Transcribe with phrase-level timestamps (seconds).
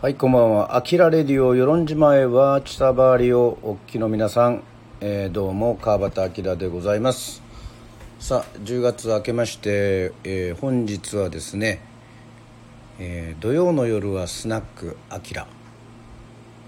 [0.00, 0.76] はい、こんばんは。
[0.76, 4.62] アキラレディオ、与論島へは、千田バーリをお聞きの皆さん、
[5.00, 7.42] えーどうも、川端明でございます。
[8.20, 11.80] さあ、10月明けまして、えー本日はですね、
[13.00, 15.48] えー土曜の夜はスナックアキラ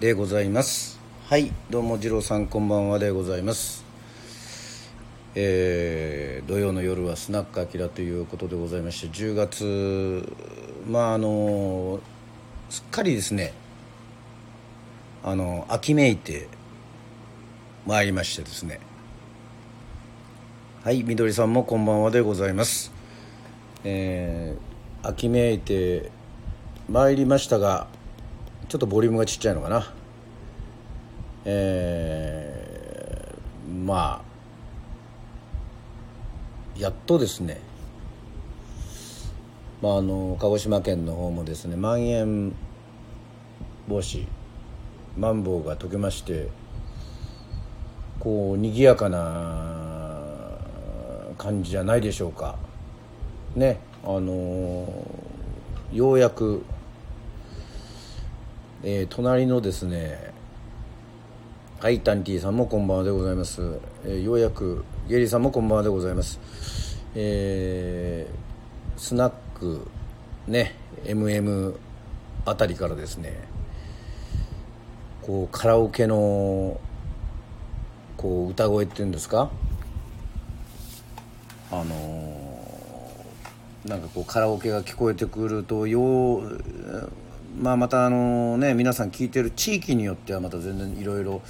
[0.01, 0.99] でございます。
[1.29, 3.85] はい、どうも、次郎さん、こんばんはでございます。
[5.37, 10.29] えー土曜の夜はスナックアキラということでございまして10月
[10.89, 12.00] まああの
[12.71, 13.53] すっかりですね
[15.25, 16.47] あの秋めいて
[17.85, 18.79] まいりましてですね。
[20.85, 22.93] はいみどりさんもこんばんはでございます。
[23.85, 26.13] えー秋めいて
[26.89, 27.89] まいりましたが
[28.69, 29.93] ちょっとボリュームがちっちゃいのかな。
[31.45, 34.25] えーまあ
[36.79, 37.61] やっとですね、
[39.83, 42.52] まあ、あの鹿児島県の方もですねまん延
[43.89, 44.27] 防止
[45.17, 46.48] マンボウが解けまして
[48.19, 50.59] こう賑やかな
[51.39, 52.59] 感じじゃないでしょうか
[53.56, 54.87] ねあの
[55.92, 56.62] ようやく、
[58.83, 60.31] えー隣のですね
[61.81, 63.62] はい、タンティさんもこんばんはでございます。
[64.05, 66.39] えーようやく、ゲリーさんもこんばんはでございます。
[67.15, 68.50] えー
[69.00, 69.86] スナック、
[70.48, 71.77] ね、MM
[72.47, 73.39] あたりからですね、
[75.22, 76.80] こう、カラオケの、
[78.16, 79.50] こう、歌声っていうんですか？
[81.70, 82.50] あのー
[83.88, 86.61] なんかこうカラオケが聞こえてくるとよう
[87.58, 91.41] まあまたあのね皆さん聞いてる地域によってはまた全然いろいろ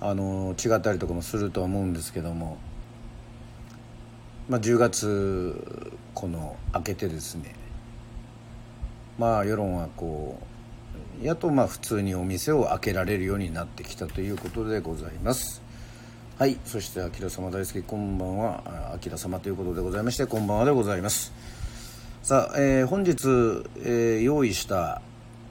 [0.00, 2.58] あの違ったりとかもするとは思うんですけども、
[4.48, 7.54] まあ、10月この明けてですね
[9.18, 10.38] まあ世論はこ
[11.20, 15.62] うやっとまあ普通にお店を開けられるようになってきたということでございます。
[16.36, 21.32] はい、そして、あきら様大好き、こんばんは、あきら様ということでございまして、こんばんはでございます。
[22.24, 23.12] さあ、えー本日、
[23.84, 25.00] えー用意した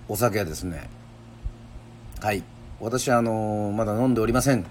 [0.10, 0.90] お酒はですね、
[2.20, 2.44] はい、
[2.82, 4.66] 私、あのーまだ飲んでおりません。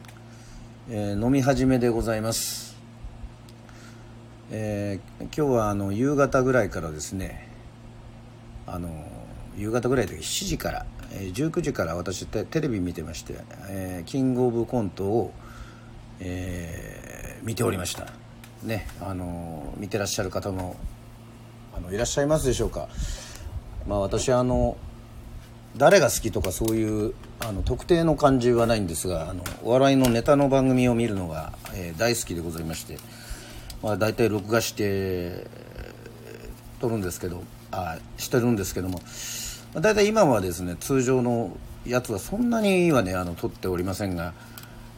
[0.91, 2.72] えー飲み始めでございます。
[4.55, 7.49] えー今日はあの夕方ぐらいからですね、
[8.67, 8.91] あの
[9.57, 13.35] 夕方ぐらいで7時から、えー19時から私テレビ見てまして、
[13.71, 15.33] えーキングオブコントを、
[16.21, 18.07] えー見ておりました。
[18.63, 20.77] ねあの見てらっしゃる方も
[21.75, 22.89] あのいらっしゃいますでしょうか。
[23.89, 24.77] まあ私あの
[25.79, 32.99] 誰が好きとかそういうあの特定の感じはないんですがあのお笑いのネタの番組を見るのが、えー大好きでございまして、
[33.83, 35.47] まあ、大体録画して
[36.81, 39.01] 撮るんですけどあしてるんですけども、
[39.75, 41.57] まあ、大体今はですね通常の
[41.87, 44.35] やつはそんなにはねあの撮っておりませんが、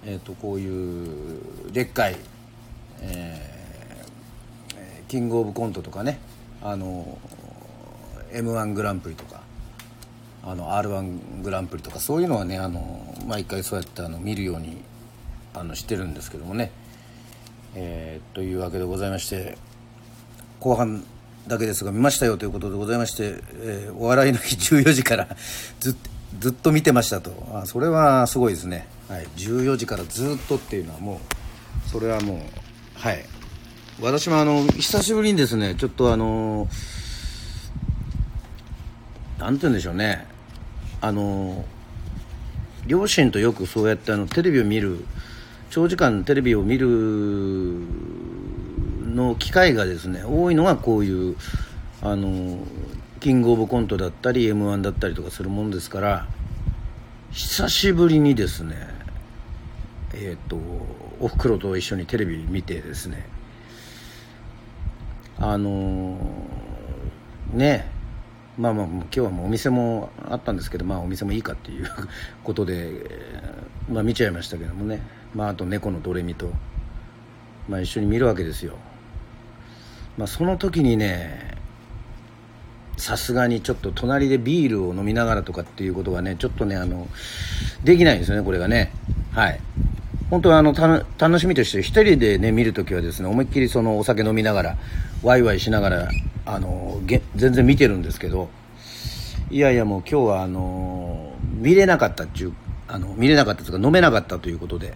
[0.05, 2.17] えー、とこういうでっかい、
[3.01, 3.55] えー
[4.77, 6.19] えーキングオブコントとかね
[6.63, 7.19] あの
[8.33, 9.43] m 1グランプリとか
[10.43, 14.83] あの r 1グランプリとかそういうのはねあの毎回そうやってあの見るように
[15.55, 16.73] あのしてるんですけどもね、
[17.75, 19.57] えーというわけでございまして
[20.61, 21.05] 後半
[21.47, 25.29] だけですが見ましたよということでございまして、えーお笑いの日14時から
[25.81, 25.95] ずっ
[26.41, 27.33] ずっと見てましたと。
[27.53, 31.21] あそれはすごいですね、はい、14時からずっとっていうのはも
[31.87, 32.39] うそれはもう
[32.99, 33.25] はい。
[34.01, 36.69] 私もあの久しぶりにですねちょっとあの
[39.39, 40.27] なんて言うんでしょうね。
[41.01, 41.65] あの
[42.87, 45.05] 両親とよくそうやってあのテレビを見る
[45.75, 46.87] 長時間テレビを見る
[49.13, 51.37] の機会がですね多いのがこういう
[52.01, 52.59] あの
[53.19, 56.29] キングオブコントだったり m 1だったりとかするもんですから
[57.33, 58.77] 久しぶりにですね
[60.13, 60.57] えっ、と
[61.19, 63.27] おふくろと一緒にテレビ見てですね
[65.39, 66.17] あの
[67.53, 67.91] ね
[68.57, 71.91] まあまあ今日はもうお店もあったんですけどまあお店もいいかっていう
[72.45, 73.11] ことで、
[73.91, 75.24] まあ見ちゃいましたけどもね。
[75.35, 76.51] まああと猫のドレミと
[77.69, 78.75] まあ一緒に見るわけですよ。
[80.17, 81.55] まあその時にね
[82.97, 87.09] さすがにちょっと隣でビールを飲みながらとかっていうことがねちょっとねあの
[87.83, 88.93] できないんですよねこれがね。
[89.33, 89.61] はい。
[90.31, 94.77] 本当はあの楽しみとして一人でね見るときはですね思いっきりそのお酒飲みながら
[95.23, 96.09] ワイワイしながら
[96.47, 98.49] あのげ全然見てるんですけど
[99.51, 102.55] いやいやもう今日はあの見れなかったっていう
[102.89, 104.95] あの見れなかったというか飲めなかったということで。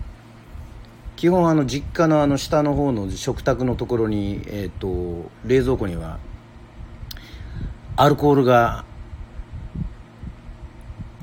[1.19, 6.21] 基本あの実家のあの下の方の食卓のところに、えー、と冷蔵庫には
[7.97, 8.85] アルコールが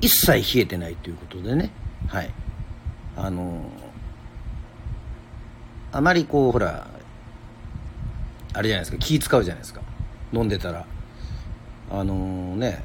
[0.02, 1.70] 一切冷えてないということでね。
[2.08, 2.30] はい。
[3.16, 3.70] あの
[5.92, 6.86] あまりこうほら
[8.52, 8.98] あれじゃないですか。
[8.98, 9.80] 気使うじゃないですか。
[10.30, 10.84] 飲んでたら。
[11.90, 12.84] あのね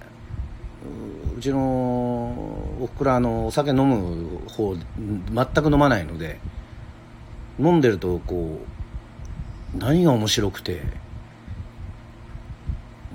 [1.37, 6.39] うちのおふくろあのお酒飲む方全く飲まないので
[7.61, 8.59] 飲んでるとこ
[9.75, 10.81] う何が面白くて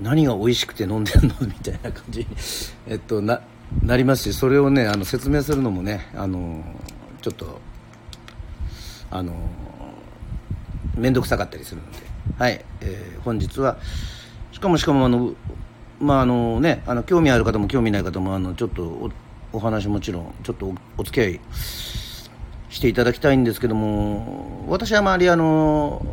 [0.01, 2.19] 何が美味しくて飲んでんのみたいな感じ。
[2.19, 2.27] に、
[2.87, 3.41] えっと、な
[3.83, 6.63] なりますしそれをねあの説明するのもねあの
[7.21, 7.59] ちょっと
[9.11, 9.33] あの
[10.95, 12.07] 面倒くさかったりするので。
[12.37, 13.77] はい、えー、本日は
[14.51, 15.33] しかもしかもあの
[15.99, 19.11] まああのねあの興味ある方も興味ない方もあのちょっとお
[19.53, 21.39] お話もちろんちょっとおお付き合い
[22.69, 26.05] していただきたいんですけども私は周りあの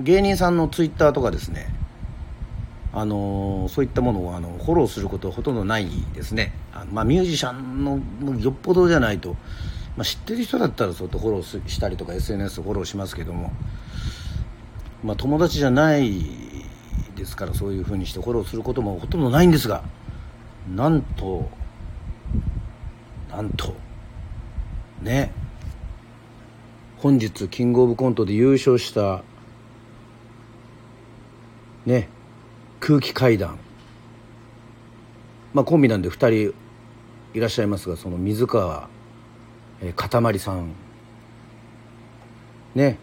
[0.00, 1.72] 芸人さんのツイッターとかですね
[2.94, 6.52] あのそういったものをあのフォローすることはほとんどないですね。
[6.74, 8.00] あの、まあ、ミュージシャンの
[8.38, 9.34] よっぽどじゃないと、
[9.96, 13.50] まあ、知ってる人だったらそうやってフォローしたりとか SNS フォローしますけども、
[15.02, 16.22] まあ、友達じゃない
[17.16, 19.84] ですからそういうふうにしてフォローすることもほとんどないんですが
[20.74, 21.48] なんと
[23.30, 23.74] なんと
[25.00, 25.32] ね
[27.02, 29.24] 本日キングオブコントで優勝した
[31.84, 32.08] ね
[32.78, 33.58] 空気階段。
[35.52, 36.12] まあコンビなんで2
[36.52, 36.54] 人
[37.34, 38.88] いらっしゃいますがその水川、
[39.96, 40.74] かたまりさん。
[42.76, 42.98] ね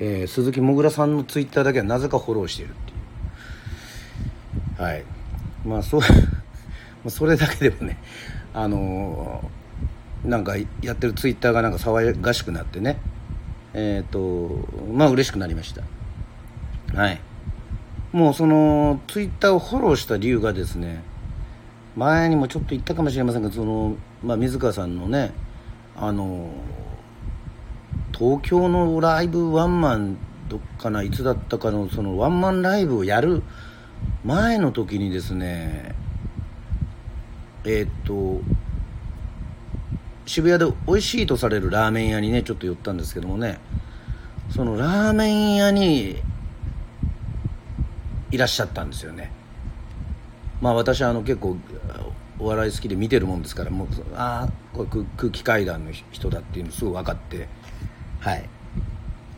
[0.00, 2.94] えー、鈴木もぐらさんのツイッターだけはなぜかフォローしているってい
[4.78, 4.82] う。
[4.82, 5.04] はい。
[5.66, 6.00] まあそう
[7.10, 7.98] それだけでもね
[8.54, 12.98] あのー、なんかやってるツイッターがなんか騒がしくなってね
[13.78, 15.82] えっ、ー、とまあ嬉しくなりました。
[16.94, 17.20] はい。
[18.12, 21.02] もうそのツイッターをフォローした理由がですね
[21.94, 25.32] 前にもちょっと言ったかもしれませんがその、まあ、水川さんのね
[25.94, 26.48] あの
[28.16, 30.16] 東京のライブワンマン
[30.48, 33.42] どっかないつだったかのそのワンマンライブをやる
[34.24, 35.94] 前の時にですね
[37.64, 38.40] えー、っと
[40.28, 43.58] 渋谷で美味しいとされるラーメン屋にねちょっと寄ったんですけどもね。
[44.54, 46.16] そのラーメン屋に
[48.30, 49.32] いらっしゃったんですよね。
[50.60, 51.56] まあ私はあの結構
[52.38, 57.48] お笑い好きで見てるもんですからもうああこれ空気階段の人だっていうのすぐ分かって。
[58.20, 58.44] はい。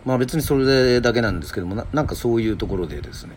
[0.05, 3.37] まあ別にそれだけなんですけどもななんかそういうところでですね、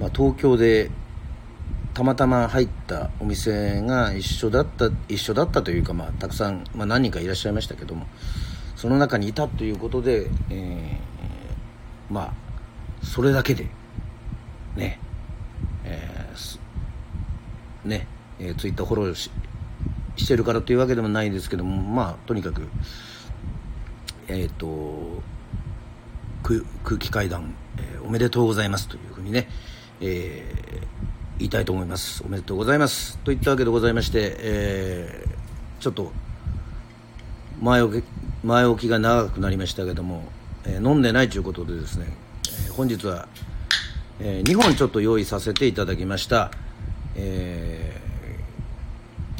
[0.00, 0.90] まあ、東京で
[1.94, 8.06] たまたま入ったお店が一緒だった一緒だったというか、まあ、たくさん、まあ、何人かいらっしゃいましたけども
[8.76, 12.32] その中にいたということで、えー、まあ
[13.04, 13.66] それだけで
[14.76, 15.00] ね、
[15.84, 18.06] えー、ね、
[18.38, 19.30] えー、ツイッターフォローし
[20.16, 22.68] してるからというわけでもないですけども、まあ、とにかく、
[24.28, 25.22] えっ、ー、と、
[26.42, 29.48] 空気階段、えー、おめでとうございますというふうにね、
[30.00, 31.09] えー、
[31.40, 32.22] 言いたいと思います。
[32.22, 33.16] おめでとうございます。
[33.24, 36.12] といったわけでございまして、えー、ちょっと、
[37.62, 38.04] 前置き、
[38.44, 40.24] 前置きが長くなりましたけども、
[40.66, 42.06] えー、飲んでないということでですね、
[42.66, 43.26] えー、本日は、
[44.20, 46.50] えー、2本ちょっと用意させていただきました、
[47.16, 47.98] え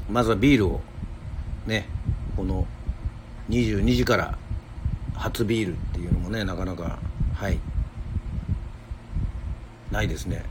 [0.09, 0.80] ー、まずはビールを
[1.66, 1.87] ね
[2.35, 2.66] この
[3.50, 4.38] 22時から
[5.14, 6.99] 初ビールっていうのもねなかなか
[7.35, 7.59] はい
[9.90, 10.45] ないですね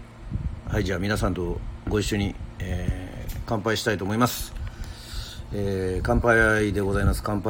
[0.71, 4.53] はいじゃあ皆さんとご一緒に、えー、乾杯したいと思います、
[5.51, 7.23] えー、乾杯でございます。
[7.23, 7.49] 乾杯。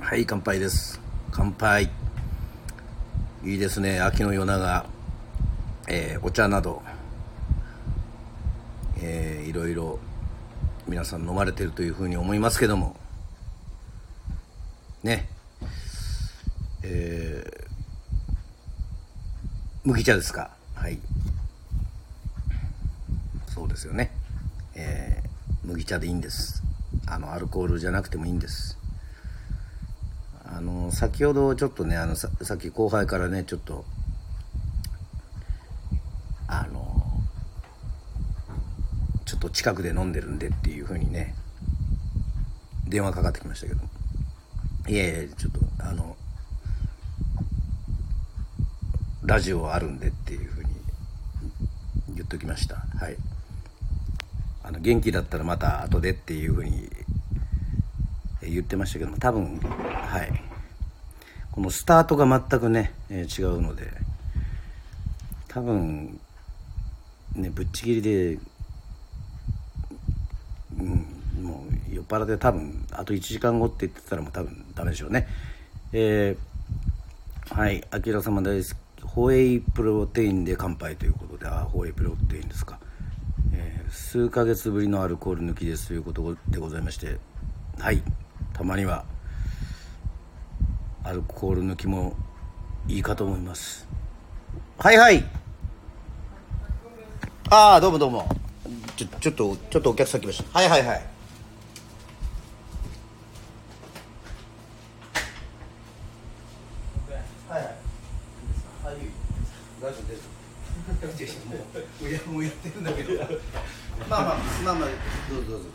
[0.00, 1.00] はい乾杯です。
[1.30, 1.84] 乾杯。
[3.44, 4.00] いいですね。
[4.00, 4.84] 秋の夜長、
[5.86, 6.82] えー、お茶など、
[9.00, 10.00] えー、いろいろ
[10.88, 12.96] 皆さん飲まれてるというふうに思いますけども。
[15.02, 15.28] ね。
[16.82, 17.66] えー、
[19.84, 20.50] 麦茶ですか？
[20.74, 20.98] はい。
[23.48, 24.10] そうですよね。
[24.74, 26.62] えー、麦茶でいいんです。
[27.06, 28.78] あのアルコールじゃなくてもいいんです。
[30.46, 33.84] あの先ほどちょっとねあのささっき後輩からねちょっと
[36.46, 36.97] あの
[39.28, 41.34] ちょっと近くで飲んでるんでっていうふうにね
[42.88, 43.80] 電話かかってきましたけど。
[44.88, 46.16] いやいやちょっとあの
[49.22, 50.70] ラジオあるんでっていうふうに
[52.14, 52.76] 言っときました。
[52.76, 53.16] はい。
[54.62, 56.88] あの元気だったらまた後でっていうふうに
[58.40, 60.42] 言ってましたけども多分はい。
[61.52, 63.92] このスタートが全くね、えー違うので
[65.48, 66.18] 多分
[67.34, 68.38] ねぶっちぎりで、
[70.78, 71.04] うん、
[72.10, 75.28] もう酔っ払って多分あと1時間後って言ってたらもう多分ダメでしょうね
[75.92, 82.78] えーはい、あきら様大好き、ホエイプロテインで乾杯ということで、ああ、ホエイプロテインですか。
[83.54, 87.16] えー数ヶ月ぶりのアルコール抜きですということでございまして、
[87.78, 88.02] はい、
[88.52, 89.06] たまには、
[91.04, 92.14] アルコール抜きも
[92.86, 93.88] いいかと思います。
[94.78, 95.24] はいはい。
[97.50, 98.28] ああ、どうもどうも。
[98.94, 100.58] ちょ、ちょっと、ちょっとお客さん来ました。
[100.58, 100.80] はいはい。
[100.80, 101.02] はいはい。
[108.84, 109.10] あ、いいよ。
[109.80, 110.38] 大丈夫です。
[111.46, 111.54] も
[112.06, 113.14] う、や、もうやってるんだけど。
[114.08, 114.88] まあまあ、まあまあ、
[115.30, 115.68] どうぞどうぞ。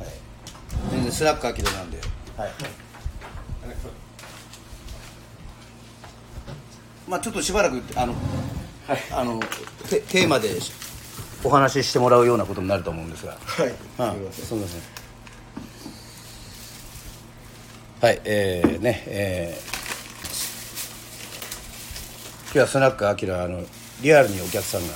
[0.00, 0.10] はい。
[0.90, 1.98] 全然スラックアキラなんで。
[2.36, 2.50] はい。
[7.08, 8.14] まあ、ちょっとしばらく、あの。
[9.10, 9.40] あの、
[9.90, 10.50] テ、テーマで。
[11.42, 13.32] お話ししてもらうようなことになると思うんですが。
[13.32, 14.80] はいあすみません。
[18.00, 19.66] はい、えー、ね、えー、
[22.44, 23.64] 今日はスナックアキラあの
[24.02, 24.92] リアルにお客さんが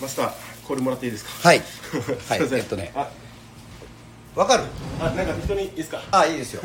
[0.00, 1.48] マスターこれもらっていいですか？
[1.48, 1.58] はい。
[1.58, 1.66] はい。
[1.66, 2.58] すいません。
[2.58, 2.92] えっとね。
[2.94, 3.10] あ
[4.36, 4.62] わかる？
[5.00, 6.00] あなんか適当にいいですか？
[6.12, 6.62] あいいですよ。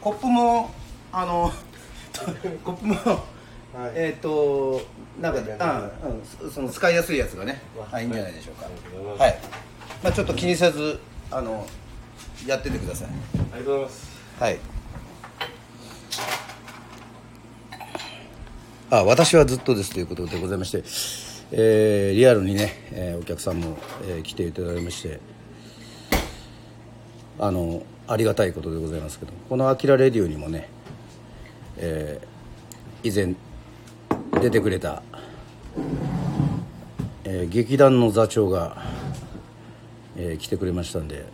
[0.00, 0.72] コップも
[1.10, 1.52] あの
[2.64, 3.24] コップも、
[3.96, 4.80] えっ、と
[5.20, 6.08] なんかあ、う
[6.46, 7.60] ん、そその使いやすいやつがね
[7.90, 9.24] あいいんじゃないでしょうか。
[9.24, 9.38] はい。
[10.04, 11.00] まあちょっと気にせず
[11.32, 11.66] あの
[12.46, 13.08] やっててください。
[13.08, 14.08] ありがとうございます。
[14.38, 14.58] はい。
[18.90, 20.84] あ、私はずっとですということでございまして、
[21.56, 25.20] えーリアルにね、えーお客さんも、えー来ていただきまして、
[27.38, 30.68] あのありがたいことでございますけど、この「アキラレディオ」にもね、
[31.76, 33.34] えー以前
[34.42, 35.02] 出てくれた、
[37.22, 38.82] えー劇団の座長が、
[40.16, 41.24] えー来てくれましたんで。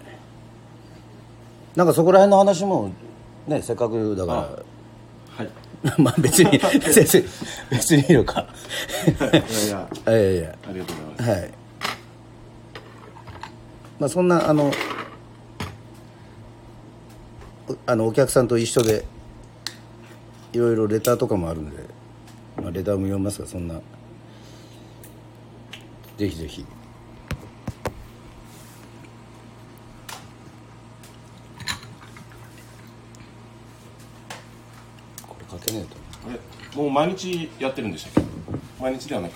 [1.76, 2.90] なんかそこら辺の話も
[3.46, 5.48] ねせっかくだからはい
[5.96, 7.24] まあ別に先生
[7.70, 8.46] 別にいいのか。
[9.06, 9.22] い。
[9.22, 9.88] やいや。
[10.08, 10.58] いやいや。
[10.68, 11.30] ありがとうございます。
[11.30, 11.50] はい。
[13.98, 14.70] まあそんなあの
[17.68, 19.04] おあのお客さんと一緒で
[20.52, 21.76] いろいろレターとかもあるんで、
[22.60, 23.80] まあ、レターも読みますがそんな。
[26.18, 26.66] ぜひぜひ
[35.70, 36.30] これかけねえと。
[36.30, 38.30] あれもう毎日やってるんでしたっけ？
[38.82, 39.32] 毎日ではなく。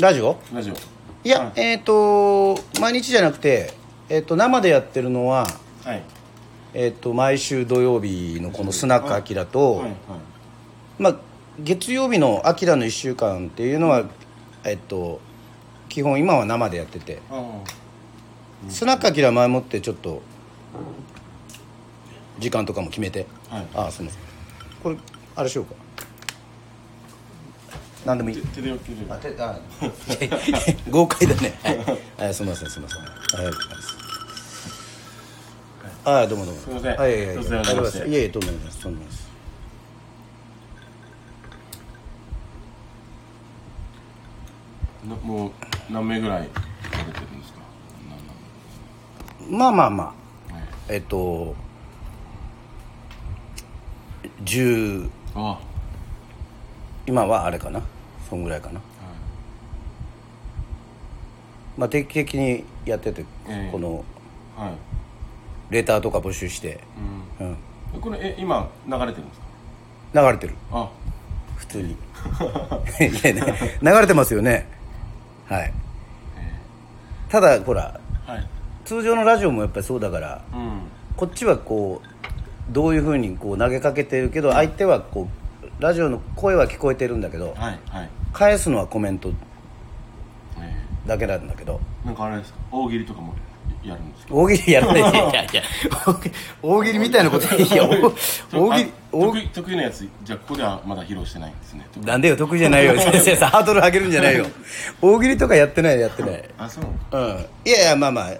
[0.00, 0.36] ラジオ？
[0.52, 0.74] ラジオ。
[0.74, 3.72] いや、はいえっ、と毎日じゃなくて、
[4.08, 5.46] えっと生でやってるのは、
[5.84, 6.02] はい。
[6.74, 9.94] えっと毎週土曜日のこのスナックアキラと、はいはい。
[10.98, 11.16] まあ、
[11.58, 14.04] 月曜日の「アキラの1週間」っていうのは、
[14.64, 15.20] えっと
[15.88, 17.20] 基本今は生でやってて。
[17.30, 17.42] あ
[18.68, 20.22] スナックアキラ前もってちょっと
[22.38, 23.66] 時間とかも決めて、はい。
[23.74, 24.22] ああすみません。
[24.82, 24.96] これ
[25.36, 25.74] あれしようか。
[28.06, 28.36] 何でもいい。
[28.36, 29.58] 手手でよければあてあ
[30.90, 31.58] 豪快だね。
[31.62, 31.78] はい、
[32.24, 33.00] はい、すみませんすみません。
[33.00, 33.54] はい
[36.06, 36.60] ああどうもどうも。
[36.60, 36.96] すいません。
[36.96, 38.08] はいいやいや突然お邪魔して。
[38.08, 38.78] いやいやとんでもないです。
[38.80, 39.24] とんでもないです。
[45.08, 45.50] なもう
[45.90, 46.48] 何名ぐらい
[46.92, 47.58] 食べてるんですか？
[49.50, 50.14] まあまあま
[50.50, 50.54] あ。
[50.54, 50.64] はい。
[50.90, 51.54] えっと
[54.44, 55.58] 10あ
[57.06, 57.82] 今はあれかな？
[58.28, 58.80] そんぐらいかな。
[61.76, 63.72] まあ定期的にやってて、ええ。
[63.72, 64.04] この
[64.56, 64.68] はい。
[64.68, 64.78] はい
[65.70, 66.78] レターとか募集して、
[67.40, 67.56] うん。
[67.94, 69.40] うん、これえ今流れてるんです
[70.12, 70.20] か？
[70.20, 70.54] 流れてる。
[70.70, 70.88] あ。
[71.56, 71.92] 普通に。
[71.92, 71.96] い
[73.26, 74.68] やね流れてますよね。
[75.46, 75.72] はい。
[77.30, 78.46] ただほらはい。
[78.84, 80.80] 通常のラジオもやっぱりそうだからうん。
[81.16, 82.06] こっちはこう
[82.70, 85.28] どういうふうにこう投げかけてるけど相手はこ
[85.78, 88.10] うラジオの声は聞こえてるんだけどはいはい。
[88.32, 89.30] 返すのはコメント
[90.60, 90.72] え
[91.06, 91.80] だけなんだけど。
[92.04, 92.58] ーなんかあれですか？
[92.72, 93.34] 大喜利とかも
[93.84, 94.34] やるんですか？
[94.34, 95.00] 大喜利やらない。
[95.00, 95.10] いや
[95.42, 95.62] いや
[96.62, 97.54] 大喜利みたいなこと。
[97.54, 98.00] いや大
[98.52, 98.92] 大喜利。
[99.12, 101.86] 得意得意なやつじゃあここではまだ披露してないんですね。
[102.04, 102.98] なんでよ得意じゃないよ。
[102.98, 104.46] 先生さハードル上げるんじゃないよ。
[105.00, 106.44] 大喜利とかやってないやってない。
[106.58, 106.84] あそう。
[107.12, 107.46] うん。
[107.64, 108.30] いやいやまあまあ。
[108.30, 108.36] え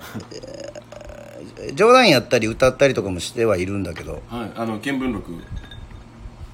[0.81, 0.84] ー
[1.75, 4.23] 冗談やったり歌ったりとかもしてはいるんだけど。
[4.29, 5.33] はいあの見聞録。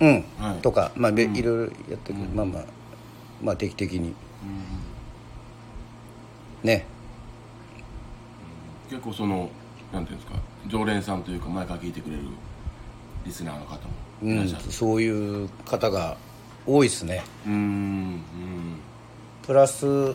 [0.01, 0.63] うん、はい。
[0.63, 2.01] とかまあ、べいろいろやってる。
[2.05, 2.65] けど、まあまあ
[3.43, 4.15] まあ定期的に。
[6.63, 6.87] ね。
[8.89, 9.51] 結構その
[9.93, 12.23] なんていうんですか常連さんというか前から聞いてくれる
[13.25, 13.79] リスナーの方も
[14.23, 16.17] うんそういう方が
[16.67, 17.23] 多いですね。
[17.47, 18.23] うんうん。
[19.43, 20.15] プラス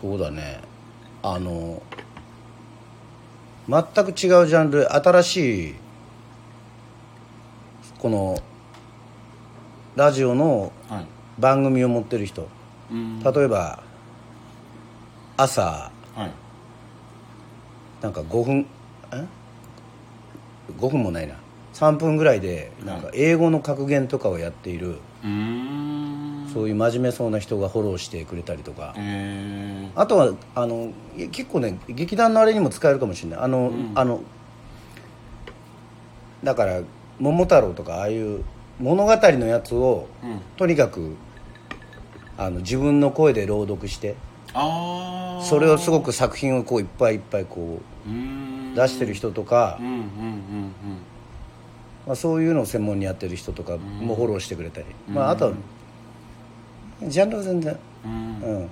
[0.00, 0.60] そうだね。
[1.22, 1.82] あの
[3.72, 4.14] 全く違う
[4.46, 5.74] ジャンル新しい
[7.98, 8.38] この
[9.96, 11.06] ラジオのはい。
[11.38, 12.46] 番組を持ってる人。
[12.90, 13.20] うん。
[13.20, 13.82] 例えば
[15.38, 15.90] 朝。
[16.14, 16.30] はい。
[18.02, 18.66] なんか5分
[19.10, 19.24] え
[20.78, 21.36] ？5分もないな。
[21.72, 24.98] 3分ぐらいでなんか英語の格言とかをやっている。
[25.24, 26.01] うーん
[26.52, 28.94] そういう真面目そうな人がフォローしてくれたりとか。
[28.96, 33.40] えあとはあのい結構ね劇団のあれにも使えるかもしれない。
[33.40, 33.92] あの、ん。
[33.94, 34.20] あの
[36.44, 36.80] だから
[37.20, 38.44] 「桃太郎」とかああいう
[38.80, 41.14] 物語のやつをーうん、とにかく
[42.36, 44.16] あの自分の声で朗読して
[44.54, 49.78] ああそれをすごく作品をこういっぱいいっぱいこう出してる人とか
[52.06, 55.52] まあ、そういうのを専門にやってる人とかもフォローしてくれたり、まあ、あとは
[57.08, 58.68] ジャンルは全然、うん。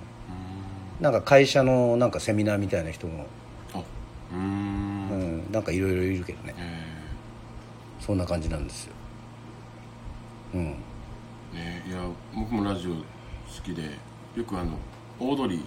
[0.99, 3.25] なんか会社のなんかセミナーみたいな人も、
[3.73, 3.81] あ
[4.33, 5.39] うん。
[5.47, 6.53] ん、なんかいろいろいるけどね。
[6.57, 6.83] え
[7.99, 8.93] そんな感じなんですよ。
[10.55, 10.61] うん。
[10.61, 10.65] ー
[11.55, 11.97] ねいや
[12.35, 12.97] 僕もラジオ好
[13.63, 13.83] きで
[14.35, 14.77] よくあの
[15.19, 15.63] オードリ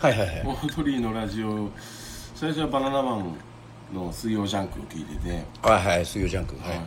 [0.00, 0.36] はいはいはい。
[0.42, 1.70] ーオードリーのラジオ
[2.34, 3.34] 最初はバナナマン
[3.94, 5.44] の水曜ジャンクを聞いてて。
[5.62, 6.56] はいはい水曜ジャンク。
[6.56, 6.84] はい、は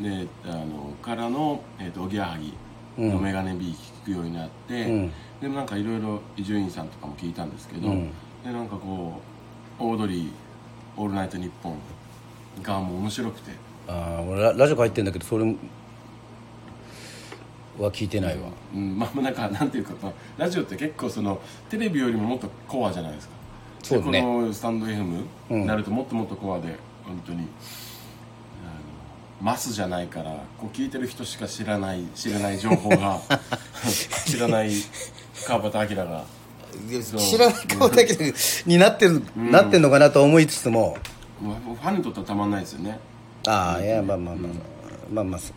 [0.00, 2.52] い、であのからの、えー、とおぎやはぎ
[2.98, 3.74] のメガネビー聞
[4.06, 5.12] くようになって、うん。
[5.40, 8.10] でもなんかいろいろ伊集院さんとかも聞いたんですけど、うん。
[8.44, 9.20] でなんかこ
[9.80, 10.30] うオードリー
[10.96, 11.78] 「オールナイトニッポン」
[12.62, 13.50] がもう面白くて。
[13.88, 15.44] ああ俺ララジオ入ってんだけどそれ
[17.78, 23.34] は聞いてないわ、うん、まあなんかなんていうか、まあ、ラジオって結構そのテレビよりももっとコアじゃないですか。
[23.84, 24.12] そうね。
[24.12, 25.60] でこのスタンド FM うん。
[25.60, 27.46] になるともっともっとコアで本当に
[29.40, 33.20] マスじゃないからこう聞いてる人しか知らない知らない情報が
[34.26, 34.70] 知らない
[35.46, 36.24] 川端明が
[37.18, 38.34] 知らない顔だけ
[38.66, 40.96] になってる、なってんのかなと思いつつも。
[41.40, 42.98] ファンにとってはたまんないですよね。
[43.46, 44.52] ああいやまあまあまあ、
[45.12, 45.24] まあ。
[45.24, 45.52] まあそ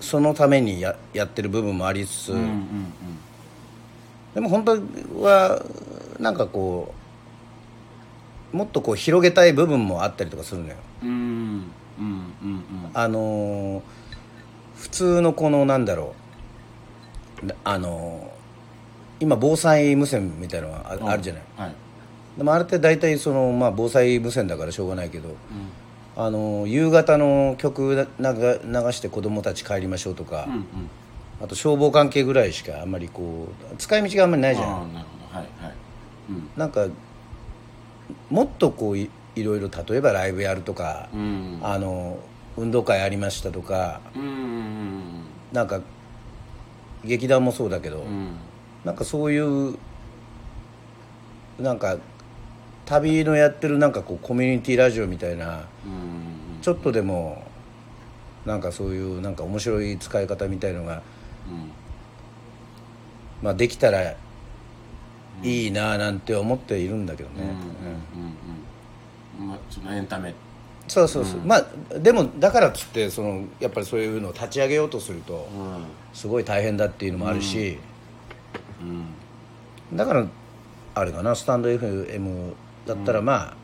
[0.00, 2.92] そのためにややってる部分もありつつ、うんうん
[4.34, 4.72] でも本当
[5.22, 5.62] は
[6.18, 6.94] なんかこ
[8.52, 10.76] うもっとこう広げたい部分もあったりとかするのよ。
[11.02, 11.41] うんうんうんうんうん
[12.94, 13.82] あのー
[14.76, 16.14] 普通のこのなんだろ
[17.42, 21.42] うなあのー今防災無線みたいなのがあ,、あるじゃない。
[21.56, 21.74] はい。
[22.36, 25.36] でもあれって大体その、まあ、防災無線だからしょうがないけど、
[26.16, 30.64] あのー夕方の曲なが流して子供たち帰りましょうとか、うんうん。
[31.40, 34.68] あと消防関係ぐらいしかあんまりこう使い道があんまりないじゃん。
[34.68, 35.38] ああなるほど。
[35.38, 35.74] はいはい。
[36.30, 36.50] うん。
[36.56, 36.86] なんか
[38.28, 41.58] もっとこういいろいろ例えばライブやるとか、うん。
[41.62, 42.18] あの
[42.56, 45.02] 運動会ありましたとかうんうん
[45.52, 45.80] なんか
[47.04, 48.36] 劇団もそうだけど、うん。
[48.84, 49.76] なんかそういう
[51.60, 51.98] なんか
[52.84, 57.44] 旅のやってるなんかこうコミュニティラジオみたいなうんちょっとでも
[58.46, 61.02] なんかそういうなんか面白い使い方みたいのが、
[61.50, 61.70] うん。
[63.42, 64.14] まあ、できたら
[65.42, 67.44] いいななんて思っているんだけどね、
[69.90, 70.32] エンタメ
[70.92, 75.84] そうそうそう、まあでもだからっつってそのやっぱりそういうのを立ち上げようとするとうん。
[76.12, 77.78] すごい大変だっていうのもあるし、
[79.90, 79.96] うん。
[79.96, 80.26] だから
[80.94, 82.52] あれかなスタンド FM
[82.86, 83.56] だったらまあ、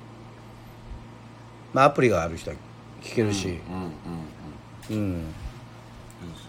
[1.75, 2.57] まあアプリがある人は
[3.03, 3.61] 聞けるし。
[4.89, 5.05] うんうんうん。
[5.13, 5.35] うん、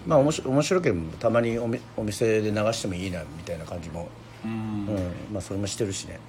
[0.07, 4.07] まあ面白面白ければたまにおみお店で流してもいいなみたいな感じも、
[4.45, 4.51] うん。
[4.51, 5.13] うん。
[5.33, 6.21] まあそれもしてるしね。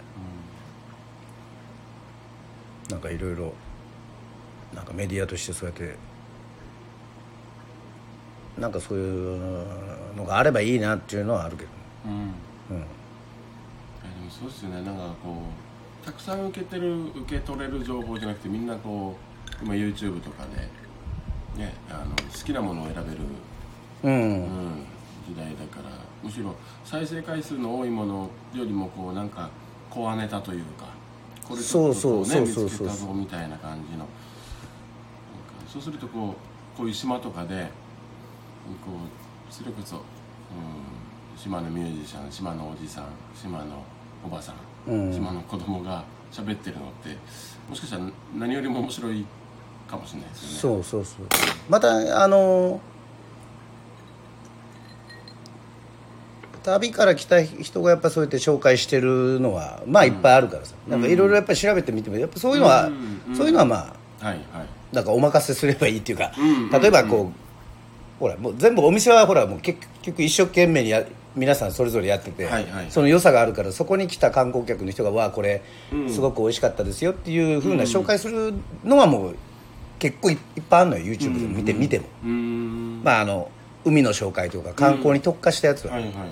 [2.90, 3.52] なんかいろいろ
[4.74, 5.96] なんかメディアとしてそうやって
[8.58, 9.66] なんかそういう
[10.16, 11.68] のがあればいいなっていうのはあるけど。
[11.70, 11.74] ね
[12.06, 12.12] うん。
[12.12, 12.82] うん。
[12.82, 12.84] で
[14.24, 14.82] もそうですよね。
[14.82, 15.42] なんかこ
[16.02, 19.16] うたくさん受けてる受け取れる情報じゃなくてみんなこ
[19.62, 20.44] う今 YouTube とか
[21.56, 23.18] で、ね、あの好きなものを選べる、
[24.04, 24.84] うん、うん、
[25.28, 25.90] 時代だから
[26.22, 26.54] むしろ
[26.84, 29.50] 再生回数の多いものよりもこうなんか
[29.90, 30.86] コアネタというか
[31.46, 32.88] これちょっとこう、ね、そう見そうそうそう。
[32.88, 33.98] つけたぞみたいな感じの。
[33.98, 34.12] なんか
[35.72, 36.34] そうするとこ
[36.74, 37.68] うこういう島とかで
[38.84, 40.02] こうそれこそ、うん、
[41.36, 43.04] 島のミュージシャン島のおじさん
[43.34, 43.84] 島の
[44.24, 44.52] おばさ
[44.88, 45.12] ん、うん。
[45.12, 47.16] 島の子供が喋ってるのって
[47.68, 48.04] もしかしたら
[48.36, 49.24] 何よりも面白い
[49.88, 50.82] かもしれないですよね。
[50.82, 51.26] そうそうそう。
[51.68, 52.80] またあの
[56.62, 62.90] 旅から来た人がやっぱそうやって紹介してるのはまあいっぱいあるからさ、なんかいろいろやっぱり調べてみてもやっぱそういうのは、う
[63.32, 63.36] ん。
[63.36, 64.94] そういうのはまあはいはい。
[64.94, 71.04] なんかお任せすればいいっていうか、うん例えばこう、ほらもう全部お店はほらもう結局一生懸命にや
[71.36, 72.90] 皆さんそれぞれやってて、はいはい。
[72.90, 76.10] その良さがあるからそこに来た観光客の人が「わあこれうん。
[76.10, 78.52] すごく美味しかったですよ」っていうふうな紹介する
[78.84, 79.36] のはもう
[79.98, 82.06] 結構いいっぱいあるのよ YouTube で見て,、見ても、
[83.04, 83.50] まああの
[83.84, 86.12] 海の紹介とか観光に特化したやつは、はいはい。
[86.12, 86.28] はい。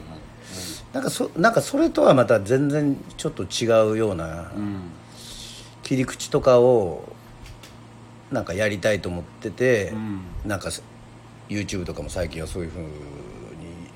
[0.92, 4.80] なんかそなんかそれとはまた全然ちょっと違うようなうん。
[5.82, 7.02] 切り口とかを
[8.30, 10.20] なんかやりたいと思ってて、うん。
[10.44, 10.70] なんか
[11.48, 12.80] YouTube とかも最近はそういうふう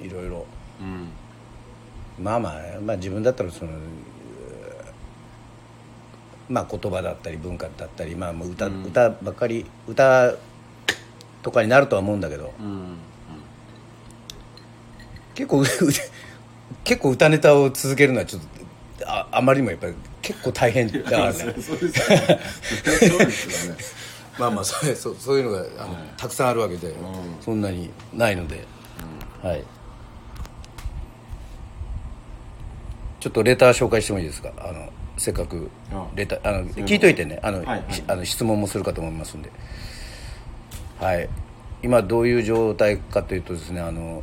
[0.01, 0.47] にいろいろ。
[0.81, 2.25] うん。
[2.25, 3.73] まあまあ、まあ、自分だったらその
[6.49, 8.85] まあ言葉だったり文化だったりまあもう歌,、うん。
[8.85, 10.35] 歌ばっかり歌
[11.43, 12.53] とかになるとは思うんだけど。
[12.61, 12.97] うん。
[15.35, 15.65] 結構う
[16.85, 18.43] 結構歌ネタを続けるのはちょっ
[18.99, 22.39] とああまりにもやっぱり結構大変だからそうですよね
[24.39, 26.95] まあまあそれそうそういうのがあの、たくさんあるわけで、ん。
[27.41, 28.65] そんなにないので、
[29.43, 29.65] はい。
[33.21, 34.53] ちょっとレター紹介してもいいですか？
[34.59, 37.39] あのせっかくあレターあの聞いといてね。
[37.43, 37.93] あの、はいはい。
[37.93, 39.53] しあの質問もするかと思いますんで。
[40.99, 41.29] はい。
[41.83, 44.23] 今どういう状態かというとですねあの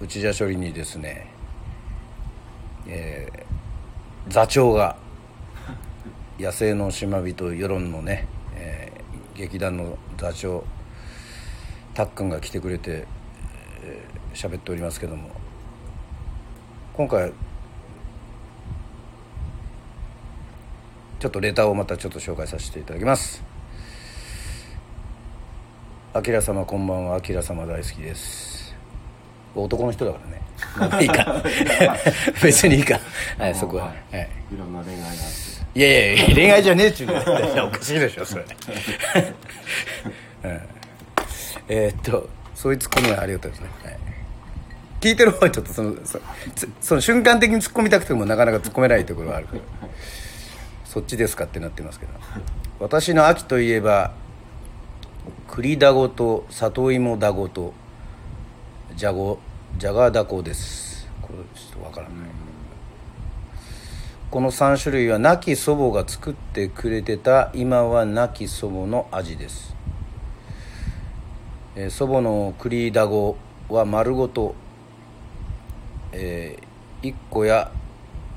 [0.00, 1.26] 内田処理にですね
[2.86, 4.96] えー座長が
[6.38, 8.37] 野生の島人世論のね、えー
[9.38, 10.64] 劇団の座長
[11.94, 13.06] たっくんが来てくれて
[13.82, 15.30] えー喋、っておりますけども。
[16.94, 17.32] 今回
[21.20, 23.42] ちょっとレターをまたちょっと紹介させていただきます。
[26.12, 28.74] あきら様こんばんはあきら様大好きです。
[29.54, 30.42] 男の人だからね。
[30.90, 31.42] まあいいか。
[32.42, 32.98] 別にいいか。
[33.38, 35.47] はいそこは、はい、いろんな恋愛があって
[35.78, 37.14] いやいや 恋愛じゃねえっちゅうの。
[37.66, 38.44] おかしいでしょそれ、
[40.42, 40.60] うん、
[41.68, 43.98] えーっとそういうツッコミはありがたいですね、はい、
[45.00, 46.20] 聞いてる方はちょっとそのそ
[46.56, 49.46] つその瞬間的に突っ込みたくてもなかなか突っ込めないところがある。
[49.46, 49.60] から
[50.84, 52.12] そっちですかってなってますけど。
[52.80, 54.14] 私の秋といえば
[55.46, 57.72] 栗だごと里芋だごと
[58.96, 59.38] じゃご
[59.76, 61.08] じゃがだこです。
[61.22, 62.16] これちょっとわからない、
[64.30, 69.74] この3種類は亡き祖母が作ってくれてた今は亡き祖母の味です、
[71.74, 73.36] えー祖母の栗だご
[73.70, 74.54] は丸ごと、
[76.12, 76.58] え
[77.02, 77.70] 1個や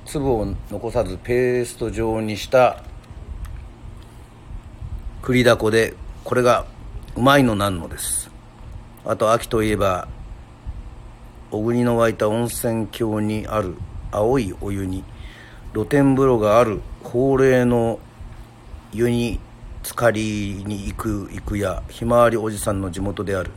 [0.06, 2.84] 粒を残さずペースト状にした
[5.22, 6.66] 栗だこでこれが
[7.18, 8.32] うまいのなんのです。
[9.04, 10.08] あと秋といえば
[11.50, 13.76] 小国の湧いた温泉郷にある
[14.12, 15.04] 青いお湯に
[15.74, 18.00] 露天風呂がある法令の
[18.92, 19.40] 湯に
[19.84, 23.52] 浸かりに行く行くやひまわりおじさんの地元である。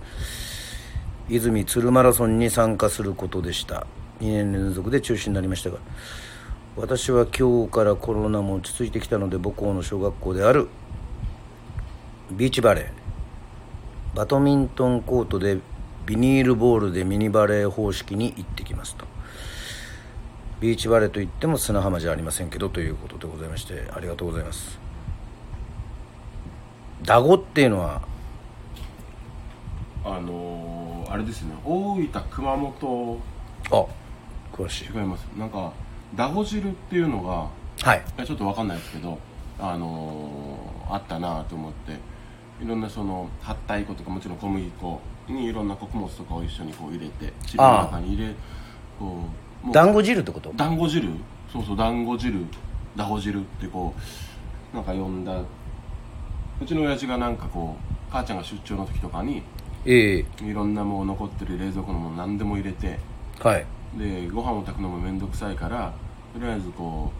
[1.28, 3.86] 泉鶴マラソンに参加することでした。
[4.20, 5.78] 2年連続で中止になりましたが
[6.76, 10.68] 私は今日からコロナも落ち着いてきたので母校の小学校である
[12.32, 15.58] ビーチバレーバドミントンコートで
[16.06, 19.06] ビニールボールでミニバレー方式に行ってきますと
[20.60, 24.78] ビーチバレーといっても砂浜じゃありませんけどということでございましてありがとうございます。
[27.02, 28.02] ダゴっていうのは？
[30.04, 31.54] あのー、あれですね。
[31.64, 33.20] 大分熊本。
[33.70, 33.84] あ
[34.52, 34.84] 詳しい。
[34.86, 35.24] 違います。
[35.36, 35.72] なんか
[36.14, 37.50] ダゴ汁っていうのが
[37.88, 38.02] はい。
[38.24, 39.18] ちょっとわかんないですけど
[39.58, 42.14] あのーあったなと思って。
[42.62, 48.34] いろんなそのはったい粉とかもちろん小麦粉にいろんな穀物とかを一緒にこう入れて汁の中に入れ
[48.96, 50.52] こう団子汁ってこと？
[50.54, 51.08] 団子汁。
[51.52, 52.44] そうそう団子汁。
[52.96, 53.92] だほ汁ってこ
[54.72, 55.36] うなんか呼んだ。
[55.36, 59.42] うちの親父がなんかこう母ちゃんが出張の時とかに
[59.84, 60.26] ええ。
[60.42, 62.98] いろんなもう残ってる冷蔵庫のもの何でも入れて
[63.40, 63.66] はい。
[63.96, 65.92] でご飯を炊くのも面倒くさいから
[66.32, 67.12] とりあえずこ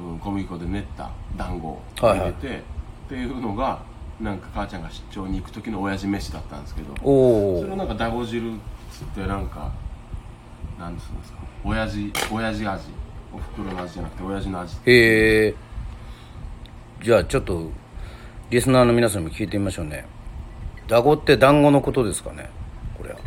[0.00, 2.62] う、うん、小麦粉で練った団子を入れて、っ
[3.08, 3.82] ていうのが
[4.20, 8.54] なんか母ちゃんが出張に行く時の親父飯だったんですけどそれをなんかだご汁っ
[8.90, 9.70] つってなんか
[10.78, 11.38] なんつうんですか
[11.68, 12.82] 親父親父味。
[13.32, 15.54] おふくろの味じゃなくて親父の味へえ。
[17.02, 17.70] じゃあちょっと
[18.50, 20.06] リスナーの皆さんも聞いてみましょうね。
[20.88, 22.48] ダゴって団子のことですかね？
[22.96, 23.18] これは。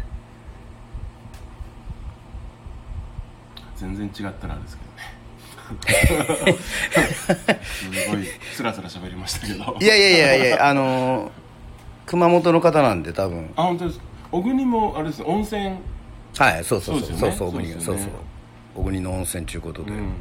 [3.75, 6.57] 全然違ったらあれですけどね。
[7.61, 9.77] すごいスラスラ喋りましたけど。
[9.79, 11.31] いやいやいやいやあのー
[12.07, 13.53] 熊本の方なんで多分。
[13.55, 14.01] あ本当です
[14.31, 15.75] 小国もあれですね温泉。
[16.37, 17.17] はいそうそうそう。
[17.17, 18.09] そうそうそうそうそうそう
[18.75, 20.13] 小国の温泉ということで、うん。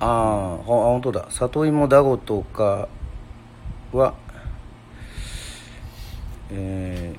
[0.00, 1.26] ああほ本当だ。
[1.30, 2.88] 里芋だごとか
[3.92, 4.14] は
[6.50, 7.14] え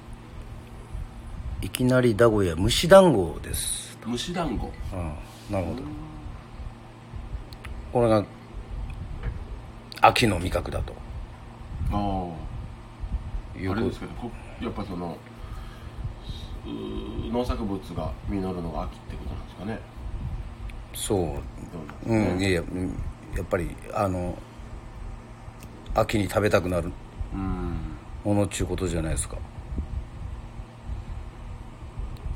[1.62, 3.98] ーいきなりだごや蒸し団子です。
[4.06, 4.72] 蒸し団子。
[4.94, 5.16] あ
[5.50, 5.82] あなるほど。
[7.92, 8.24] これが
[10.02, 10.94] 秋の味覚だと。
[11.92, 14.30] あああれですけどこ
[14.62, 15.18] やっぱその
[17.32, 19.80] 農作物が実るのが秋ってことなんですかね。
[20.94, 21.20] そう。
[21.20, 21.40] どうなんで
[22.04, 22.54] すかうんいやい
[23.38, 24.38] やっぱりあの
[25.94, 26.92] 秋に食べたくなる
[27.34, 27.78] うん。
[28.24, 29.38] ものっちゅうことじゃないですか。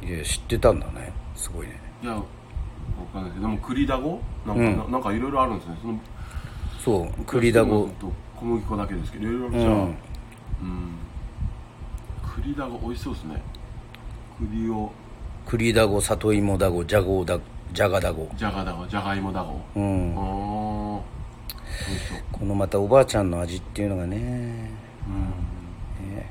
[0.03, 1.79] いや知ってたんだねすごいね。
[2.03, 2.23] いやわ
[3.13, 4.21] かんないけどでも栗だご？
[4.45, 5.77] なんか、ななんかいろいろあるんですね。
[5.81, 5.99] その
[6.79, 7.87] そう栗だご。
[7.99, 9.87] と小麦粉だけですけどいろいろうじゃあうん。
[9.87, 9.95] ん。
[12.35, 13.41] 栗だご美味しそうですね
[14.39, 14.91] 栗を
[15.45, 17.39] 栗だご里芋だごじゃごだ
[17.73, 20.15] じゃがだごじゃがだごじゃがいもだごうん。
[22.31, 24.17] このまたおばあちゃんの味っていうのがね。
[25.07, 25.09] う
[26.05, 26.15] ん。
[26.15, 26.29] ね。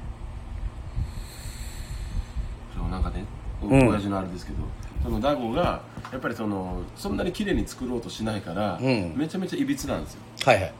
[2.90, 3.24] なんかね、
[3.62, 3.88] ん。
[3.88, 4.58] 親父のあれですけど
[5.02, 9.14] そのダゴがやっぱりそのそんなに綺麗に作ろうとしないから、うん。
[9.16, 10.20] めちゃめちゃいびつなんですよ。
[10.44, 10.72] はいはい。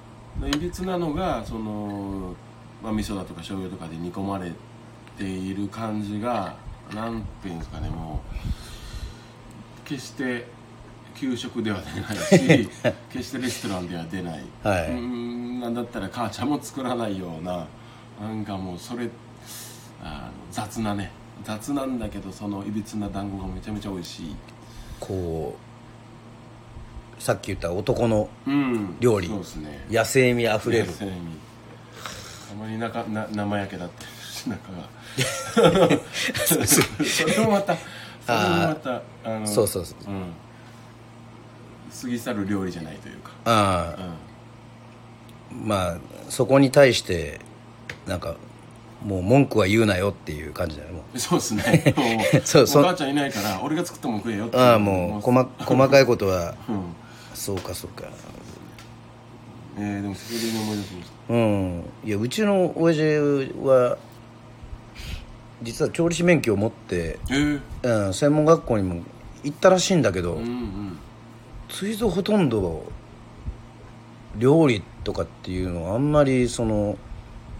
[0.51, 2.35] でいびつなのがその、
[2.83, 4.53] まあ、味噌だとか醤油とかで煮込まれ
[5.17, 6.57] ている感じが
[6.95, 8.23] なんていうんですかねも
[9.85, 10.47] う決して
[11.15, 12.17] 給食では出ない
[12.65, 12.69] し
[13.13, 14.91] 決してレストランでは出ない、はい。
[14.91, 17.67] うーんなんだったら母ちゃんも作らないような
[18.21, 19.09] なんかもうそれ
[20.03, 21.11] あの雑なね。
[21.45, 24.37] 雑なんだけどそのいびつな団子がめちゃめちゃ美味しい。
[25.01, 25.57] こ
[27.19, 28.97] うさっき言った男のうん。
[29.01, 29.27] 料理。
[29.29, 29.87] そうですね。
[29.91, 30.87] 野生味あふれる。
[30.87, 31.13] 野生味。
[32.49, 34.89] たまに中な生焼けだったりし中が
[35.23, 40.11] それもまたそれもまたあのそうそうそう。
[40.11, 40.33] うん。
[42.01, 43.31] 過ぎ去る料理じゃないというか。
[43.45, 44.15] ああ
[45.53, 47.41] うまあそこに対して
[48.07, 48.37] なんか
[49.05, 51.95] もう文句は言うなよっていう感じだよねもんそうですね。
[51.97, 52.05] も
[52.39, 54.61] うそうそお母ちゃんいないから俺が作ったもん食えよってう。
[54.61, 56.83] ああもう細細かいことはうん。
[57.35, 58.05] そうかそうか。
[59.79, 61.35] えー、でもそれで思い出しました。
[61.35, 61.85] うん。
[62.05, 63.03] いやうちの親父
[63.63, 63.97] は
[65.63, 67.35] 実は調理師免許を持って、え。
[67.35, 69.03] ー、うん、専門学校にも
[69.43, 70.99] 行ったらしいんだけど、うんうん。
[71.69, 72.91] ついぞほとんど
[74.37, 76.97] 料理とかっていうのはあんまりその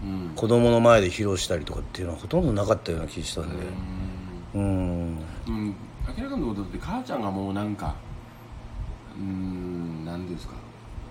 [0.01, 0.31] うん。
[0.35, 3.55] 子供の前で披露したりとかっていうのはほとんどなかったような気がしたんで。
[4.55, 5.17] うん。
[5.47, 5.75] うん。
[6.17, 7.95] 明らかなことだって母ちゃんがもうなんか
[9.17, 10.53] うーん何ですか。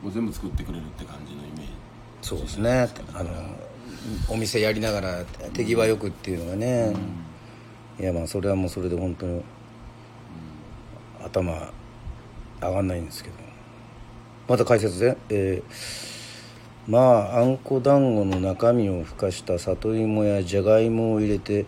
[0.03, 1.69] もう全部作ってくれるって感じのイメージ。
[2.23, 2.89] そうですね。
[3.13, 3.31] あの
[4.29, 6.95] お店やりながら手際よくっていうのがね、
[8.01, 9.43] いやまあそれはもうそれで本当に
[11.25, 11.73] 頭
[12.61, 13.37] 上がんないんですけど。
[14.49, 16.19] また解説で、えー
[16.89, 21.67] まああんこ団子の中身をふかした里芋やじゃがいもを入れて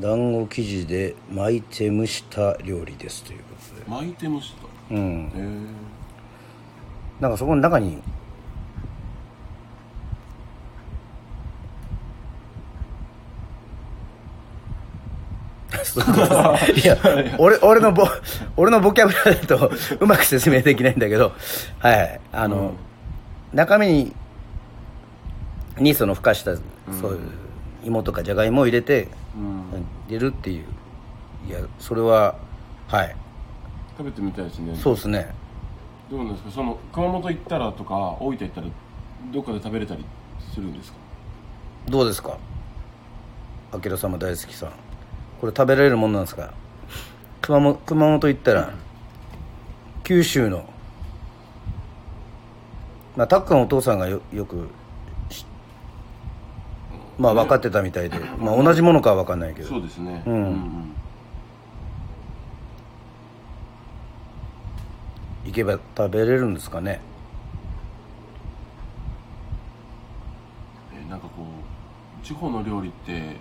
[0.00, 3.84] 団子生地で巻いて蒸した料理ですということで。
[3.86, 4.94] 巻いてました。
[4.94, 5.26] うん。
[5.26, 5.48] へえ
[7.20, 7.98] なんかそこの中に
[16.82, 16.96] いや
[17.38, 18.06] 俺俺のボ
[18.56, 21.32] 俺のボキャブラだと うまく説明できないんだけど
[21.78, 22.72] はいあの、
[23.52, 24.12] 中身に
[25.78, 26.60] にそのふかした、そ
[27.10, 27.18] ういう
[27.84, 29.84] 芋とかじゃがいもを入れてうん。
[30.08, 30.64] 入れるっていう。
[31.48, 32.34] いやそれは
[32.88, 33.14] はい。
[33.96, 34.74] 食べてみたいですね。
[34.76, 35.28] そうですね。
[36.10, 36.50] どうなんですか？
[36.50, 38.66] その熊本行ったらとか大分行ったら
[39.32, 40.04] どっかで食べれたり
[40.52, 40.98] するんですか？
[41.88, 42.36] どうですか？
[43.72, 44.70] あきら様大好きさん
[45.40, 46.52] これ食べられるもんなんですか？
[47.40, 48.72] 熊本熊本行ったら
[50.04, 50.68] 九州の
[53.16, 54.68] まあたっくんお父さんがよよく
[55.30, 55.44] し
[57.18, 59.68] まあ分かってたみたいで、まあ、同じものかは分かんないけど。
[59.68, 60.22] そうですね。
[60.26, 60.34] うん。
[60.34, 60.94] うん
[65.44, 67.00] 行けば食べれるんですかね？
[70.94, 71.42] えーなんかこ
[72.22, 73.36] う地方の料理って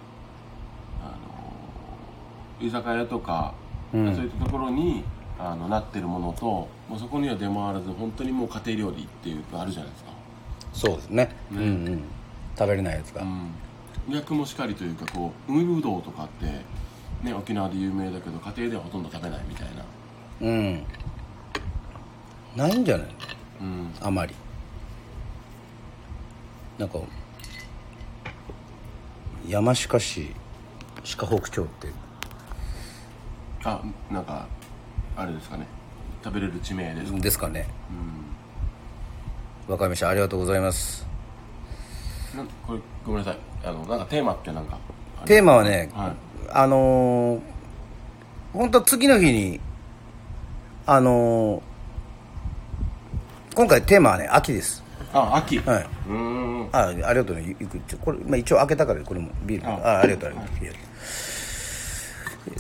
[2.60, 3.54] 居酒屋とか、
[3.93, 4.15] うん。
[4.15, 5.04] そういったところに
[5.39, 10.12] あのなってるものともうそこには出回らず本当にもう家庭料理っていうのがあるじゃないですか、
[10.74, 11.36] そうですね。
[11.52, 12.02] うんうん。
[12.58, 13.52] 食べれないやつが、うん、
[14.12, 16.46] 逆もしかりというかこう海ぶどうとかって、
[17.24, 19.86] ね、沖縄で有名だけど家庭ではほとんど食べないみたいな、
[20.41, 20.84] うん。
[22.56, 23.08] ないんじゃない？
[23.62, 24.34] うん、あまり。
[26.80, 26.98] なんか
[29.48, 30.34] 山鹿市
[31.17, 31.88] 鹿北町って
[33.63, 34.48] あなんか
[35.15, 35.65] あれですかね。
[36.24, 37.20] 食べれる地名ですか。
[37.20, 37.67] ですかね。
[39.67, 40.10] わかりました。
[40.10, 41.06] ありがとうございます。
[42.36, 43.38] なんこれごめんなさい。
[43.65, 44.78] あのなんかテーマってなんか
[45.26, 46.12] テーマはね、はい。
[46.50, 47.41] あのー、
[48.54, 49.60] 本当は次の日に
[50.86, 51.62] あのー
[53.56, 54.84] 今回テーマはね秋です。
[55.12, 55.58] あ秋。
[55.58, 55.88] はい。
[56.08, 56.70] うーん。
[56.72, 57.56] あありがとうね。
[58.00, 59.67] これ、まあ、一応開けたからこれもビール。
[59.67, 60.87] ああありがとうありがとう、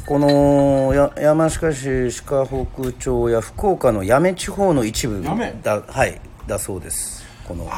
[0.05, 7.25] このや山鹿市鹿北町や福岡の八女地方の一部だはいだそうです。
[7.47, 7.69] この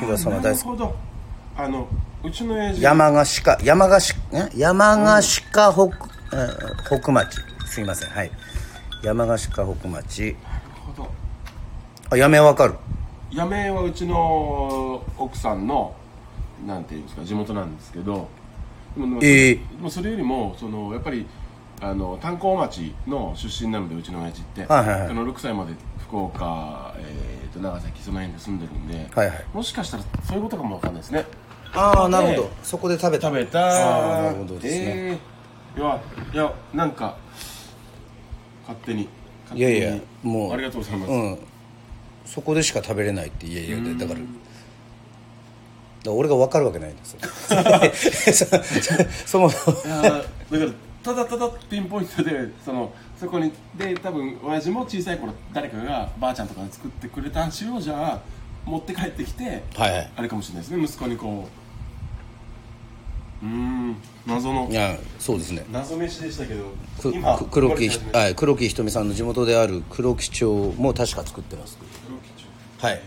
[0.00, 0.62] 東様な大好き。
[0.62, 0.94] るほど。
[1.56, 1.88] あの
[2.22, 2.82] うちの親父。
[2.82, 7.38] 山鹿鹿山鹿鹿ん山鹿鹿北、えー北町。
[7.66, 8.10] すいません。
[8.10, 8.30] はい。
[9.02, 9.38] 山鹿鹿
[9.74, 10.22] 北町。
[10.22, 10.36] なる
[10.86, 11.10] ほど。
[12.10, 12.74] あ八女わかる？
[13.34, 15.94] 八女はうちの奥さんの
[16.66, 18.28] なんていうんですか地元なんですけど。
[18.96, 21.26] でもでもええもうそれよりもそのやっぱり
[21.80, 25.08] あの炭鉱町の出身なのでうちの親父って、はいはいはい。
[25.08, 29.44] その6歳まで福岡、えー、と長崎その辺で住んでるんで、はいはい。
[29.52, 31.24] もしかしたらそういうことかもわかんないですね。
[31.74, 32.50] ああなるほでど。
[32.62, 33.28] そこで食べた。
[33.28, 33.66] 食べた。
[33.66, 35.18] ああなるほどですね、えー
[35.76, 36.00] いや
[36.32, 37.18] いやなんか
[38.62, 39.06] 勝手に
[39.44, 39.80] 勝いや手に。
[39.80, 41.38] いやもうありがとうございます、うん。
[42.24, 44.20] そこでしか食べれないっていやいやだから
[46.12, 47.18] 俺が分かるわけないんですよ。
[49.26, 50.16] そそもそもいやーだか
[50.50, 50.66] ら
[51.06, 58.20] ただただピンポイントでそのそこにで多分親父も小さい頃誰かがばあちゃんとかで作ってくれた塩をじゃあ
[58.64, 60.10] 持って帰ってきてはいはい。
[60.16, 60.82] あれかもしれないですね。
[60.82, 61.48] 息子にこ
[63.40, 64.68] ううーん謎の。
[64.68, 65.64] いやそうですね。
[65.70, 66.64] 謎飯でしたけど
[67.00, 71.78] く今く黒木はい黒木ひとみさんの地元である黒木町も確か作ってます。
[71.78, 72.46] 黒木町。
[72.84, 73.00] はい。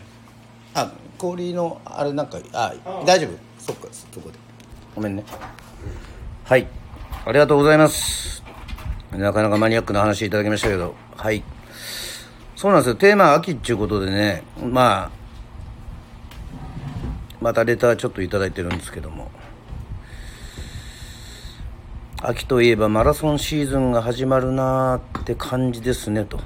[0.76, 3.04] あ氷のあれなんかああ。
[3.06, 3.32] 大丈夫？
[3.60, 4.40] そっかそこで。
[4.96, 5.26] ごめんね。
[6.46, 6.66] はい
[7.30, 8.42] ありがとうございます。
[9.12, 10.96] なかなかマニアックな話いただきましたけど。
[11.16, 11.44] はい。
[12.56, 12.96] そうなんですよ。
[12.96, 14.42] テーマ秋っていうことでね。
[14.60, 15.12] まあ
[17.40, 19.30] またレターちょっといただいてるんですけども。
[22.24, 26.40] 秋といえばマラソンシーズンが始まるなーって感じですねと。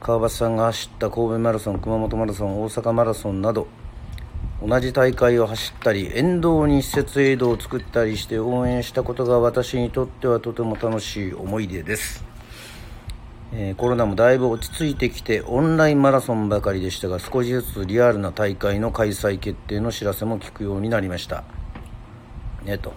[0.00, 3.68] 川端さんが走った神戸マラソン熊本マラソン大阪マラソンなど。
[4.60, 12.24] 同じ大会を走ったり沿道に施設エイドを作ったりして応援したことが私にとってはとても楽しい思い出です、
[13.52, 21.44] えーコロナもだいぶ落ち着いてきてオンラインマラソンばかりでしたが少しずつリアルな大会の開催決定の知らせも聞くようになりました。
[22.64, 22.92] ねと。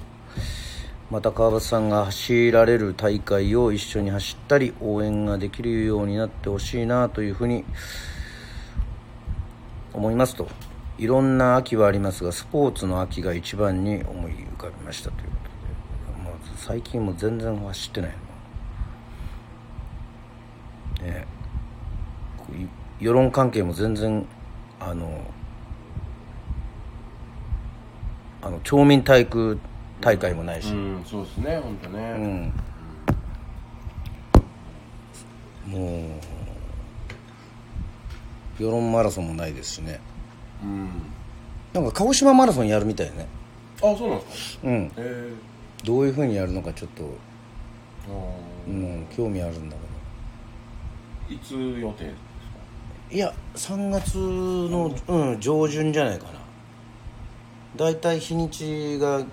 [1.11, 7.65] また川端さんが走られる大会を一緒に走ったり応援ができるようになってほしいなというふうに
[9.93, 10.47] 思いますと。
[11.01, 15.35] いろんな秋はありますがスポーツの秋が一番に思い浮かびましたというこ
[16.05, 18.11] とで、まあ、最近も全然走ってない
[21.01, 21.07] の。
[21.07, 21.25] ね。
[22.99, 24.27] 世論関係も全然
[24.79, 25.25] あの
[28.43, 29.59] あの町民体育
[30.01, 32.53] 大会もないし、うんそうですね本当ね、
[35.65, 35.71] うん。
[35.71, 36.19] も
[38.59, 39.99] う世論マラソンもないですしね。
[40.05, 40.10] うん
[41.73, 43.27] なんか鹿児島マラソンやるみたいね。
[43.77, 44.67] あそうなんですか？
[44.67, 44.91] うん。
[44.97, 45.33] え
[45.83, 47.09] どういうふうにやるのかちょっと、ー、あ
[48.67, 49.75] うん、興味あるんだ
[51.27, 52.15] けーいつ予定ですか？
[53.09, 56.31] どいや3月の、うん、上旬じゃないかな。
[57.75, 59.23] 大体日にちが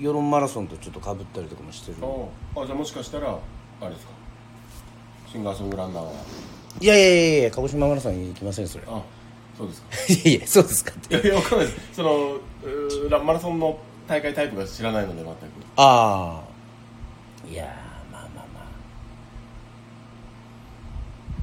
[0.00, 1.98] 世論マラソンとちょっとかぶったりとかもしてる。
[2.02, 3.38] ああじゃあもしかしたら
[3.80, 4.12] あれですか？
[5.30, 6.12] シンガーソングランナーは。
[6.80, 8.84] いやいやいやいや鹿児島マラソン行きませんそれ。
[8.88, 9.00] あ
[9.56, 9.88] そうですか？
[10.28, 11.14] いやいやそうですかって。
[11.16, 11.80] いやいやわかんないです。
[11.94, 12.38] その
[13.08, 15.36] ラマラソンの大会タイプが知らないので全く。
[15.76, 18.66] ああいやーまあまあまあ。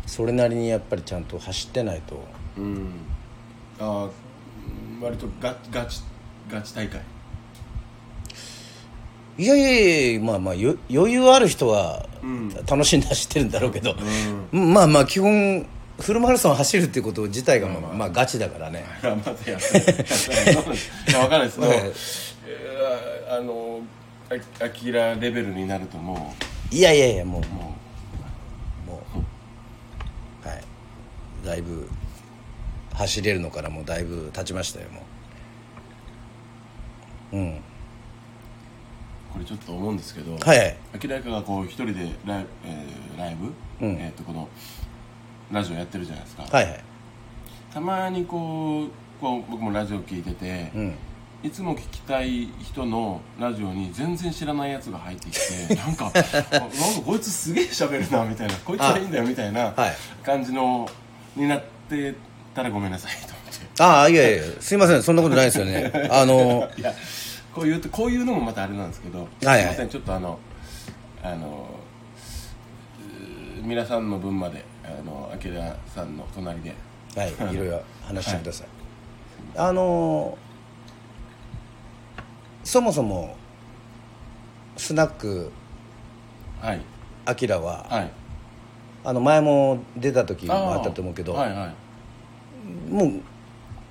[0.08, 2.24] それなりにやっぱりちゃんと走ってないと。
[2.58, 2.90] うん。
[3.80, 6.02] ああうん割とガガチ
[6.50, 7.02] ガチ大会。
[9.36, 9.72] いやいや
[10.12, 12.50] いやまあまあよ余裕ある人はうん。
[12.68, 13.96] 楽しんで走ってるんだろうけど、
[14.52, 15.66] まあまあ基本
[16.00, 17.94] フルマラソン走るっていうこと自体がまあ、まあ。
[17.94, 18.84] まあガチだからね。
[19.04, 19.16] まだ
[19.52, 19.62] やっ
[21.06, 23.82] てわかんないですけど、あの
[24.30, 26.34] あアキラレベルになるとも
[26.72, 27.76] いやいやいやもううも
[28.88, 29.04] も
[30.44, 30.64] うはい
[31.46, 31.88] だいぶ
[32.94, 35.02] 走れるのからもうだいぶ経ちましたよも
[37.34, 37.62] ううんう
[39.34, 41.94] これちょっと思うんですけどはいはい明らかがこう一人で
[42.26, 44.48] ライ,、えーライブ、うんえー、とこの
[45.54, 46.84] ラジオやってるじゃないですか、はいはい。
[47.74, 50.96] たまにこうこう僕もラジオ聞いてて、うん。
[51.44, 59.96] いつも聞きたい人のラジオに全然知らないやつが入ってきて なんかあなんかこいつすげえ喋るなみたいなこいつはいいんだよみたいなはい。
[60.24, 60.90] 感じの
[61.36, 62.16] になって
[62.56, 63.84] たらごめんなさいと思って。
[63.84, 65.92] ああいやいやすいませんそんなことないですよね。
[66.12, 66.94] あのいや
[67.54, 70.40] こういうとこういうのもまたあれなんですけど、はいすいませんちょっとあの
[71.22, 71.68] あの
[73.60, 74.62] うー皆さんの分まであ
[75.04, 75.52] の明
[75.94, 76.70] さんの隣で。
[77.16, 78.68] はいいろいろ話してください、
[79.56, 80.36] あの
[82.64, 83.38] そもそも
[84.78, 85.52] スナック
[86.60, 86.82] はい。
[87.26, 88.12] アキラは、はい。
[89.04, 92.92] あの前も出た時もあったと思うけど、はいはい。
[92.92, 93.22] も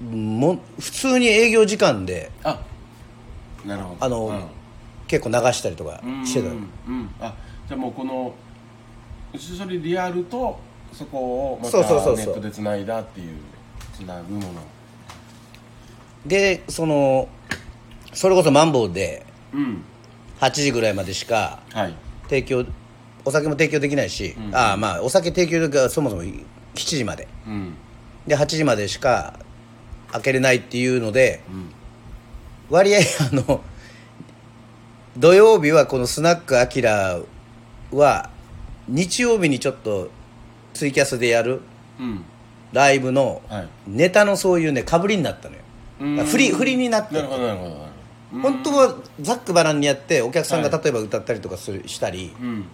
[0.01, 2.61] うもう普通に営業時間であ
[3.65, 4.05] なるほど。
[4.05, 4.45] あの、うん。
[5.07, 7.15] 結構流したりとかしてたうんうん。
[7.21, 7.35] あ
[7.69, 8.35] じゃあもうこの
[9.39, 10.59] それリアルと
[10.93, 12.17] そこをまたそうそうそうそう。
[12.17, 13.37] ネットでつないだっていう
[13.95, 14.61] つなぐもの。
[16.27, 17.29] でその
[18.13, 19.85] それこそマンボウでうん。
[20.41, 21.95] 8時ぐらいまでしかはい。
[22.25, 22.65] 提供
[23.25, 24.55] お酒も提供できないし、うん。
[24.55, 27.29] ああまあお酒提供がそもそも7時まで。
[27.47, 27.75] うん。
[28.27, 29.39] で8時までしか
[30.11, 31.71] 開けれないっていうのでうん。
[32.71, 33.03] 割合あ
[33.35, 33.61] の
[35.19, 37.21] 土曜日はこのスナックアキラ
[37.93, 38.31] は
[38.89, 40.11] 日曜日にちょっと
[40.75, 41.61] ツイキャスでやる
[41.99, 42.25] うん。
[42.73, 43.69] ライブのはい。
[43.87, 45.61] ネタのそういうねかぶりになったのよ。
[46.01, 46.25] うん。
[46.25, 47.15] 振り振りになって。
[47.17, 47.87] なるほどなるほどなるほ
[48.39, 48.43] ど。
[48.43, 52.65] 本当はざっくばらんにやってお客さんがはい例えば歌ったりとかするしたりうん。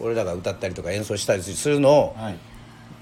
[0.00, 2.38] 俺らが歌ったりとか演奏したりするのをはい。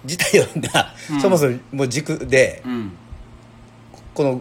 [0.05, 2.93] 自体が、そもそももう軸でうん。
[4.15, 4.41] この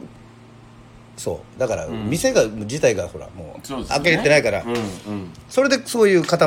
[1.17, 1.59] そう。
[1.59, 2.09] だからん。
[2.09, 3.95] 店が自体がほらもうそうですね。
[3.95, 4.63] 開けれてないから。
[4.63, 5.33] うんうん。
[5.49, 6.37] それでそういう塊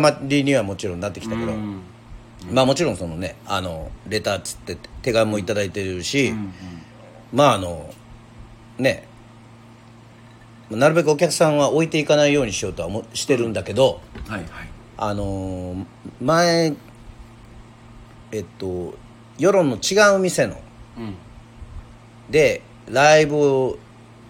[0.45, 1.53] にはもちろんなってきたけど。
[1.53, 1.81] うん
[2.51, 6.53] まあもちろんそのねあのレターっつって手紙もいただいてるしうん
[7.33, 7.93] まああの
[8.79, 9.07] ね
[10.71, 14.49] なるべくお客さんは置いていかないようにしようとは思してるんだけどはいはい。
[14.97, 15.85] あのー
[16.23, 16.75] 前
[18.33, 18.95] えっと
[19.39, 20.61] 世論の違う店の
[20.99, 21.15] うん。
[22.31, 23.79] でライブを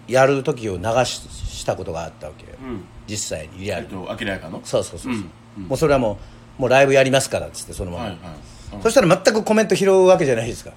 [0.07, 2.57] やる時を流ししたことがあったわけよ。
[2.61, 2.81] うん。
[3.07, 4.61] 実際にリアルと明らかの？
[4.63, 5.63] そうそうそうそう、うんうん。
[5.65, 6.17] もうそれはもう
[6.61, 8.19] もうライブやりますからっつってそのまま、はいはい。
[8.75, 8.81] うん。
[8.83, 10.71] そしたら全くコメント拾うわけじゃないですか、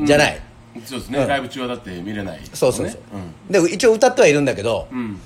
[0.00, 0.40] じゃない。
[0.84, 1.28] そうですね、うん。
[1.28, 3.60] ライブ中はだって見れない、そうそうそう、ね。
[3.62, 5.20] で一応歌ってはいるんだけど、うん、うん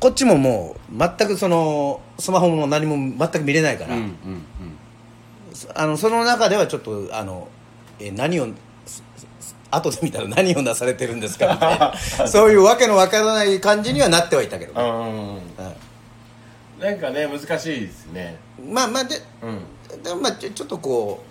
[0.00, 4.16] こっちももう全くそのスマホも何も全く見れないから、うんうん
[5.74, 7.48] あのその中ではちょっとあの
[7.98, 8.46] え何を
[8.86, 9.02] す
[9.40, 11.94] す後で見たら何をなされてるんですかみたいな。
[12.26, 15.40] そういうわけのわからない感じにはなってはいたけど、うんう
[16.80, 18.38] なんかね難しいですね。
[18.58, 20.02] んまあまあでうん。
[20.02, 21.22] でもまあちょちょっとこ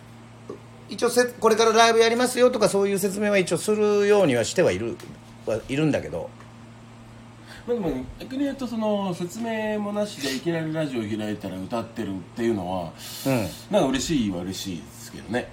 [0.50, 0.54] う
[0.89, 4.95] 一応せこれからライブやりますよとかそういう説明は一応するようにはしてはいる
[5.47, 6.30] はいるんだけど。
[7.68, 12.93] まあでも逆に言うとその説明もなしでいきなりラジオ開いたら歌ってるっていうのは
[13.26, 13.47] うん。
[13.72, 15.50] なんか嬉しいは嬉しいですけどね。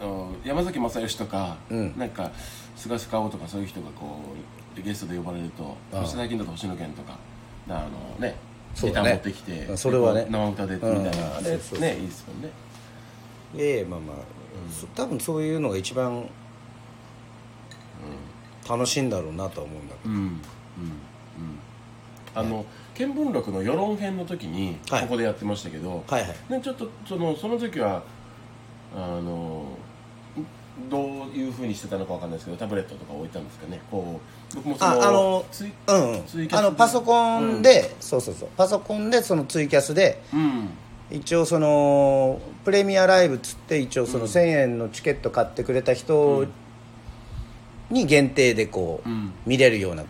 [0.00, 1.94] あの山崎正義とか、うん。
[1.98, 2.30] なんか
[2.76, 4.20] 菅氏顔とかそういう人がこ
[4.78, 6.06] うゲストで呼ばれるとああ。
[6.06, 7.18] 最近だと星野源とか
[7.68, 7.88] あ
[8.18, 8.36] のね
[8.74, 10.26] そう持ってきてそれはね。
[10.28, 11.08] 生歌でみたいな、うん。
[11.36, 12.50] あれねいいですもんね。
[13.56, 14.16] ええまあまあ、
[14.72, 16.28] そ多分そういうのが一番
[18.68, 20.14] 楽しいんだろうなとは思うんだけうん。
[20.14, 20.20] うん。
[20.20, 20.40] うん。
[22.34, 22.64] あの
[22.94, 25.02] 見聞録の世論編の時にはい。
[25.02, 26.52] ここでやってましたけど、どはいはい。
[26.52, 28.02] ね、ちょっとそのその時は
[28.96, 29.66] あの
[30.90, 33.80] どういうふうにしてたのかわかんないですけどタブレットとか置いたんですかね。
[33.90, 34.20] こ
[34.52, 36.24] う僕もそのああのツイうんうん。
[36.26, 36.66] ツイキャスで。
[36.66, 38.48] あのパソコンで、そうそうそう。
[38.56, 40.70] パソコンでそのツイキャスでうん。
[41.10, 46.46] 一応そのプレミアライブっつって一応その1000円のチケット買ってくれた人
[47.90, 49.32] に限定でこう、うん。
[49.46, 50.04] 見れるような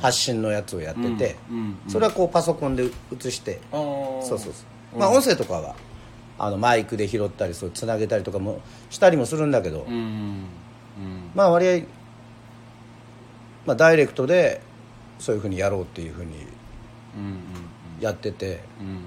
[0.00, 1.56] 発信のやつをやってて、うん。
[1.56, 1.76] うん。
[1.88, 4.52] それはこうパソコンで映して、そうそうそう。
[4.98, 5.74] まあ音声とかは
[6.38, 8.60] あのマイクで拾ったりそうつなげたりとかも
[8.90, 11.86] したりもするんだけど、うんうんまあ割合、
[13.66, 14.60] まあ、ダイレクトで
[15.18, 16.46] そういうふうにやろうっていうふうに
[17.16, 17.40] うん
[18.00, 18.60] やってて。
[18.80, 19.04] うん。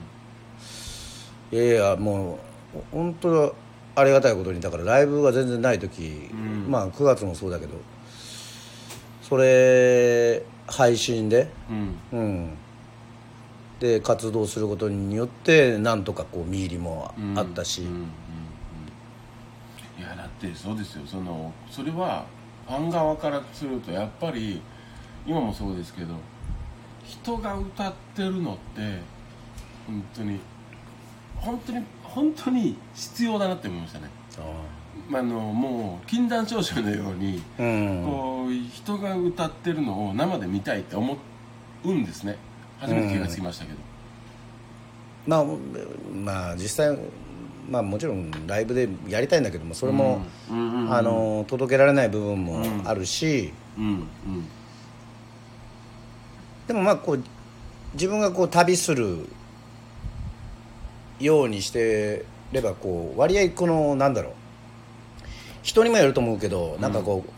[1.49, 2.39] いやいやも
[2.75, 3.55] う本当
[3.95, 6.65] ありがたいことにだからライブが全然ない時、うん。
[6.69, 7.73] まあ9月もそうだけど
[9.21, 11.97] それ配信でうん。
[12.11, 12.57] うん
[13.79, 18.07] で活動することによってなんとかこう見入りもうんあったし、うんうんうん
[19.99, 21.01] いやだってそうですよ。
[21.07, 22.25] そのそれは
[22.67, 24.61] ファン側からするとやっぱり
[25.25, 26.13] 今もそうですけど
[27.03, 28.99] 人が歌ってるのって
[29.87, 30.39] 本当に
[31.35, 34.11] 本当に本当に必要だなって思いましたね。
[35.11, 38.03] あのもう禁断症状のように、うん。
[38.05, 41.17] こう人が歌ってるのを生で見たいって思
[41.83, 42.37] うんですね
[42.79, 43.79] 初めて気がつきましたけど、
[45.25, 45.45] まあ
[46.13, 46.97] まあ実際
[47.69, 50.57] まあもちろんライブでやりたいんだけどもそれも、うん。
[50.57, 54.07] うんうんあの届けられない部分もあるし、うんうん。
[56.67, 57.23] でもまあこう
[57.93, 59.27] 自分がこう旅する
[61.19, 64.33] ようにしてればこう割合このなんだろう。
[65.61, 67.31] 人にもよると思うけどなんかこう、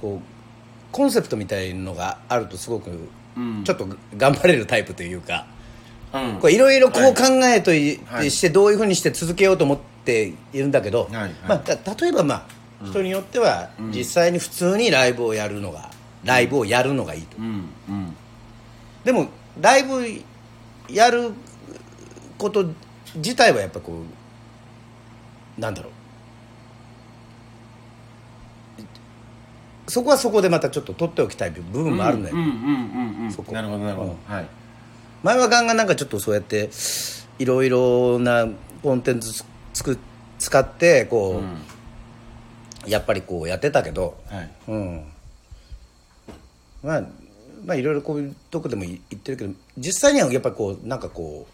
[0.00, 0.24] こう
[0.90, 3.08] コンセプトみたいのがあるとすごくうん
[3.64, 5.46] ちょっと頑張れるタイプというか。
[6.12, 6.38] うん。
[6.40, 8.30] こういろいろこう考えといはい。
[8.30, 15.90] してどういうふうにして続けようと思っているんだけど、まあ、た例えばまあ人によっては実際に普通にライブをやるのが
[16.24, 17.36] ライブをやるのがいいと、
[19.04, 19.28] でも
[19.60, 20.02] ライブ
[20.88, 21.32] やる
[22.38, 22.64] こと
[23.16, 24.02] 自体はやっぱこ
[25.58, 25.92] うなんだろう
[29.90, 33.32] そこはそこでまたちょっと取っておきたい部分もあるんだよ、うんうんうんうん。
[33.32, 33.52] そこ。
[33.52, 34.32] なるほどなるほど、うん。
[34.32, 34.48] はい。
[35.24, 36.70] 前はガンガンなんかちょっとそうやって
[37.40, 38.46] いろいろな
[38.82, 39.98] コンテンツつつく
[40.38, 41.42] 使ってこ
[42.86, 44.16] う、やっぱりこうやってたけど。
[44.28, 44.50] はい。
[44.68, 45.04] うん。
[46.84, 47.02] まあ
[47.64, 51.46] まあいろいろこういうとこでも言ってるけど実際にはやっぱりこうなんかこ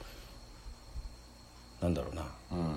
[1.80, 2.22] うなんだろうな。
[2.52, 2.74] うん。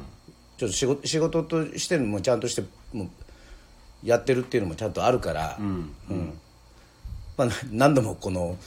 [0.58, 3.10] ちょっと仕事仕事としてもちゃんとしてもう
[4.04, 5.94] やってるっていうのもちゃんとあるから、うん。
[6.10, 6.34] うん。
[7.38, 8.58] まあ、な何度もこの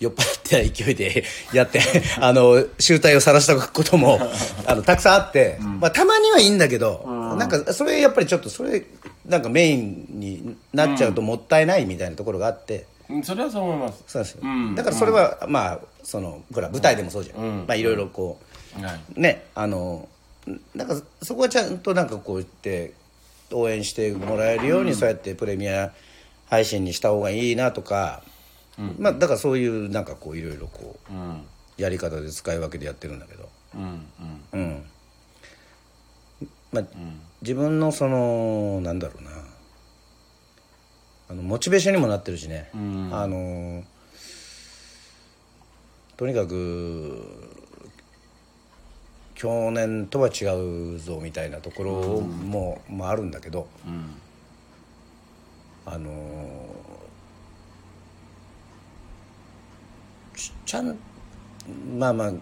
[0.00, 1.80] 酔っ払ってた勢いで やって
[2.18, 4.18] あの集体を晒したことも
[4.66, 7.04] あのたくさんあって、まあ、たまにはいいんだけど、
[7.38, 8.84] なんかそれやっぱりちょっとそれ
[9.26, 12.86] なんかメインになっちゃうともったいないみたいなところがあって。
[13.08, 13.22] うん。
[13.22, 14.02] それはそう思います。
[14.06, 14.40] そうですよ。
[14.42, 14.74] うん。
[14.74, 17.58] だからそれは、まあそのほら舞台でもそうじゃん、うん。
[17.68, 18.38] まあいろいろこ
[18.80, 19.00] う、はい。
[19.14, 20.08] ねあの
[20.74, 22.92] なんかそこはちゃんとなんかこう言って
[23.52, 25.92] 応援してもらえるように、そうやってプレミア
[26.48, 28.22] 配信にした方がいいなとか、
[28.98, 31.42] まあだからそういうなんかこういろいろこううん。
[31.78, 33.48] やり方で使い分けでやってるんだけど。
[33.74, 34.06] うん
[34.52, 34.84] うん。
[36.70, 36.84] まあ、
[37.40, 39.30] 自分のそのなんだろうな。
[41.30, 43.10] あのモチベーションにもなってるしね、うん。
[43.12, 43.82] あの
[46.16, 47.51] とにかく
[49.42, 50.44] 去年とは違
[50.94, 53.66] うぞみたいなところも,、もあるんだけど
[55.84, 56.12] あの
[60.64, 60.96] ちゃん
[61.98, 62.32] まあまあ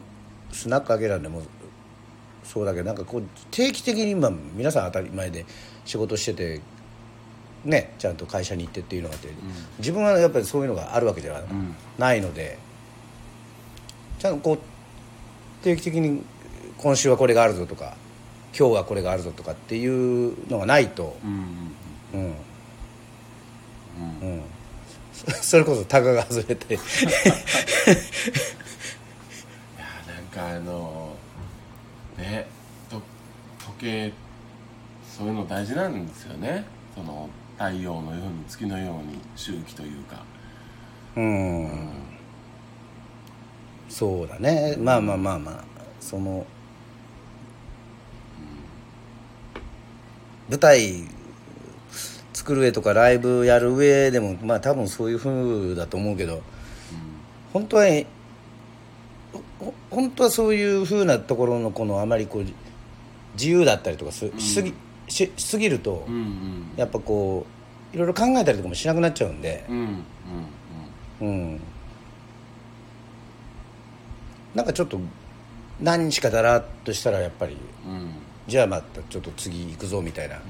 [0.53, 1.41] スナックあげらんでも
[2.45, 5.47] そうだけどなんかこう定期的にまあ皆さん当たり前で
[5.87, 6.61] 仕事してて
[7.65, 9.29] ねちゃんと会社に行ってっていうのがあって、
[9.79, 11.41] 自分はやっぱりそういうのがあるわけでは
[11.99, 12.59] ないので、
[14.19, 16.23] ちゃんとこう定期的に
[16.83, 17.95] 今週はこれがあるぞとか
[18.59, 21.31] 今日はこれがあるぞとかっていうのがないと、うん
[22.15, 22.35] うん
[24.03, 24.31] うん。
[24.31, 24.43] うん、
[25.13, 26.75] そ それこそタガが外れて。
[26.75, 26.83] いや
[30.07, 31.15] なんかあの
[32.17, 32.47] ね
[32.89, 34.13] と時計
[35.05, 36.65] そういうの大事なんですよね。
[36.95, 37.29] その
[37.59, 40.23] 太陽のように月のように周期というか。
[41.15, 41.91] うん、
[43.91, 44.77] そうだね。
[44.79, 45.65] まあまあまあまあ。
[46.01, 46.47] その、
[50.51, 51.05] 舞台
[52.33, 56.43] 作る上とかライブやる上でもまあ多分そういうふうだと思うけど
[57.53, 57.85] 本当は
[59.59, 62.45] ほ本当はそういうふうなところのこのあまりこう
[63.35, 64.75] 自由だったりとかすしすぎ
[65.09, 67.47] ししすぎるとうんうんやっぱこ
[67.93, 69.65] ういろいろ考えたりとかもしなくなっちゃうんで。
[69.69, 70.05] うん
[71.21, 71.61] うんうん。
[74.55, 74.99] なんかちょっと
[75.81, 78.11] 何日かだらっとしたらやっぱりうんうん
[78.51, 80.41] じゃあまたちょっと次行くぞみたいな。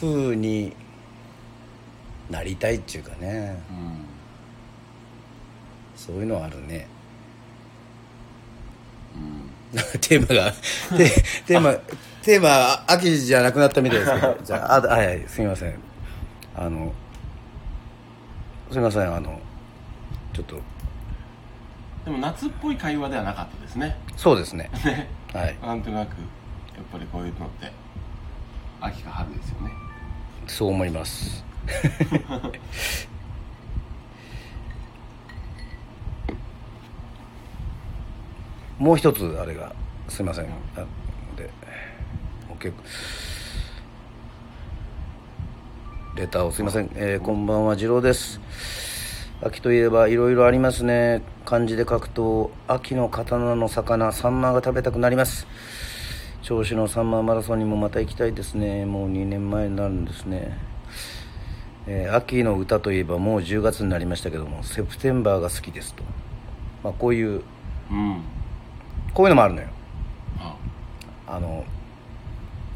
[0.00, 0.72] 風に
[2.30, 3.60] なりたいっていうかね。
[3.68, 4.04] うん
[5.96, 6.86] そういうのはあるね。
[9.16, 10.52] うんテーマが
[10.96, 11.10] テ
[11.46, 11.72] テーマ
[12.22, 14.38] テーマ秋じゃなくなったみたいですけど。
[14.46, 15.74] じゃああはいはいすみません。
[16.54, 16.92] あの
[18.70, 19.40] すみませんあの
[20.32, 20.60] ちょっと。
[22.04, 23.96] でも夏っぽい会話ではなかったですね。
[24.16, 24.70] そうですね。
[24.86, 25.56] ねはい。
[25.62, 26.16] なんとなくや
[26.82, 27.70] っぱりこういうのって
[28.80, 29.72] 秋か春ですよね。
[30.46, 31.44] そう思います。
[38.78, 39.74] もう一つあれが
[40.08, 40.46] すいません。
[40.46, 40.48] あ
[41.36, 41.50] で
[42.48, 42.72] OK
[46.16, 48.40] レターをすいません、えーこんばんは次郎です
[49.42, 51.22] 秋といえばいろいろありますね。
[51.46, 55.46] 漢字で書くと秋の刀の魚サンマが食べたくなります。
[56.42, 58.84] 銚子のサンマーマラソンにもまた行きたいですね。
[58.84, 60.58] もう2年前になるんですね、
[61.86, 66.02] えー秋の歌といえばもう10月になりましたけどもセプテンバーが好きですと、
[66.84, 67.42] まあ、こういう
[67.90, 68.22] うん。
[69.14, 69.68] こういうのもあるのよ。
[70.38, 70.56] あ。
[71.26, 71.64] あの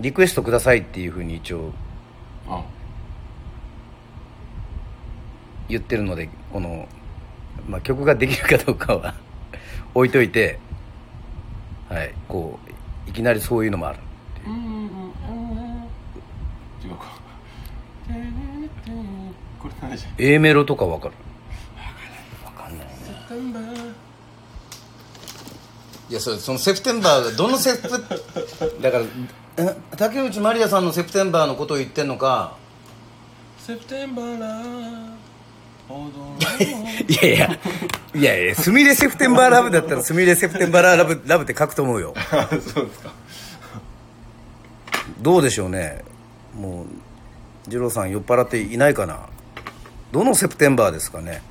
[0.00, 1.72] リクエストくださいっていうふうに一応
[2.48, 2.64] あ
[5.68, 6.88] 言ってるのでこの、
[7.68, 9.14] まあ、曲ができるかどうかは
[9.94, 10.58] 置いといて
[11.88, 12.58] はいこ
[13.06, 13.98] ういきなりそういうのもある。
[14.46, 14.90] うんうんうん。
[16.82, 17.04] 違うか。
[19.60, 21.14] これ何でしょ A メロとかわかる？
[22.44, 22.86] わかんない
[26.10, 27.88] いやそれそのセプテンバーがどのセプ
[28.82, 29.04] だから
[29.56, 32.56] え竹内まりやさんのセプテンバーのことを言ってんのか？
[33.58, 34.62] セプテンバーラ踊
[35.88, 37.58] いやいや
[38.14, 42.14] いやいやスミレセプテンバーラブだったらスミレセプテンバーラブラブって書くと思うよ。
[42.74, 43.12] そうですか。
[45.20, 46.02] どうでしょうね。
[46.54, 46.86] もう
[47.68, 49.28] 二郎さん酔っ払っていないかな。
[50.12, 51.42] どのセプテンバーですかね。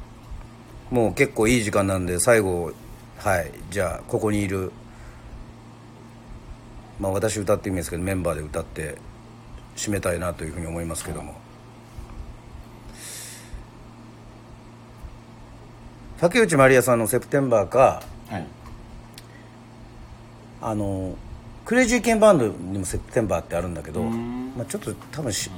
[0.89, 2.71] もう結構いい時間なんで最後
[3.17, 4.71] はいじゃあここにいる。
[6.99, 8.97] まあ私歌っていいんですけどメンバーで歌って
[9.75, 11.35] 締めたいなというふうに思いますけども
[16.23, 18.47] 竹内まりやさんの「セプテンバー」かはい。
[20.61, 21.17] あの
[21.65, 24.55] クレイジーケンバンドにも「セプテンバー」ってあるんだけど、ん。
[24.55, 25.51] まあ、ちょっと多分し、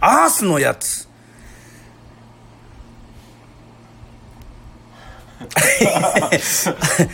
[0.00, 1.08] アースのやつ。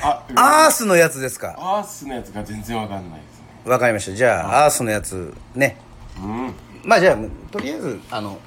[0.02, 0.24] あ
[0.66, 1.54] アースのやつですか。
[1.56, 3.70] アースのやつが全然わかんないですね。
[3.70, 4.16] わかりました。
[4.16, 5.76] じゃあアースのやつね。
[6.18, 6.52] うん。
[6.82, 7.16] まあじゃあ
[7.52, 8.40] とりあえずあの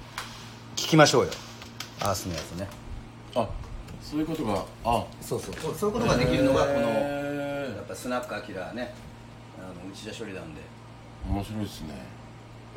[0.76, 1.32] 聞きましょうよ。
[2.02, 2.68] アースのやつね。
[2.70, 2.83] あ
[4.04, 5.06] そういうことがあ。
[5.22, 5.56] そうそう。
[5.56, 8.94] そうそういうことができるのがこのやへっぱスナックアキラね。
[9.58, 10.62] あの内田処理なんで。
[11.28, 11.88] ー面白いですね。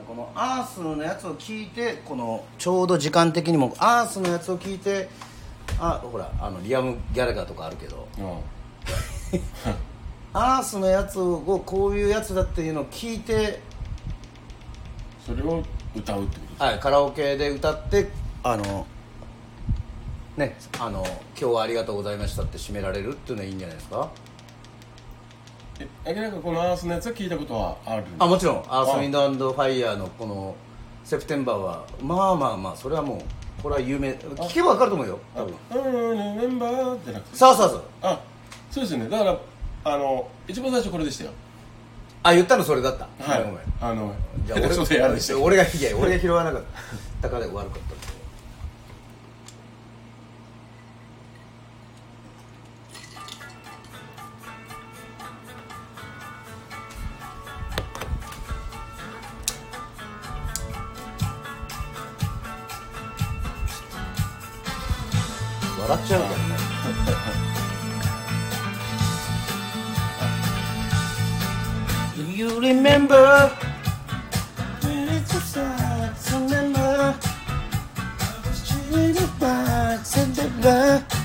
[0.06, 5.08] このアースのやつを聞いてこのちょうど時間的にもアースのやつを聞いて
[5.80, 8.06] あほらあのリアム・ギャラガーとかあるけど。
[8.18, 8.38] うん。
[10.32, 13.58] アースのやつをこういうやつだっていうのを聞いて、
[15.24, 15.62] それを
[15.94, 18.08] 歌うってことですはい、カラオケで歌って
[18.42, 18.86] あの
[20.36, 24.10] ねあの今日はありがとうございましたって締められるっていうのはいいんじゃないですか？
[25.80, 28.04] ええなんかこのアースのやつは聞いたことはある？
[28.18, 28.56] あもちろん。
[28.68, 30.54] アース・ウィンド・アンド・ファイヤーのこの
[31.04, 34.10] 「セプテンバーは」まあまあまあそれはもうこれは有名。
[34.10, 35.54] 聞けば分かると思うよ多分。
[35.82, 37.36] うんメンバーじゃなくて。
[37.36, 37.82] そうそうそう。
[38.02, 38.20] あ
[38.70, 39.08] そうですよね。
[39.08, 39.38] だから
[39.84, 41.30] あの一番最初これでしたよ。
[42.22, 43.06] あ言ったのそれだった。
[43.22, 43.44] はい。
[43.44, 44.12] ごめんあの
[44.46, 46.62] じゃあ俺 そうでやるでしたよ俺がいや俺が拾わなかっ
[47.22, 48.15] たから悪かった
[72.68, 73.48] remember.
[74.82, 77.14] When it's so sad to remember.
[77.96, 81.15] I was treated by Cinderella.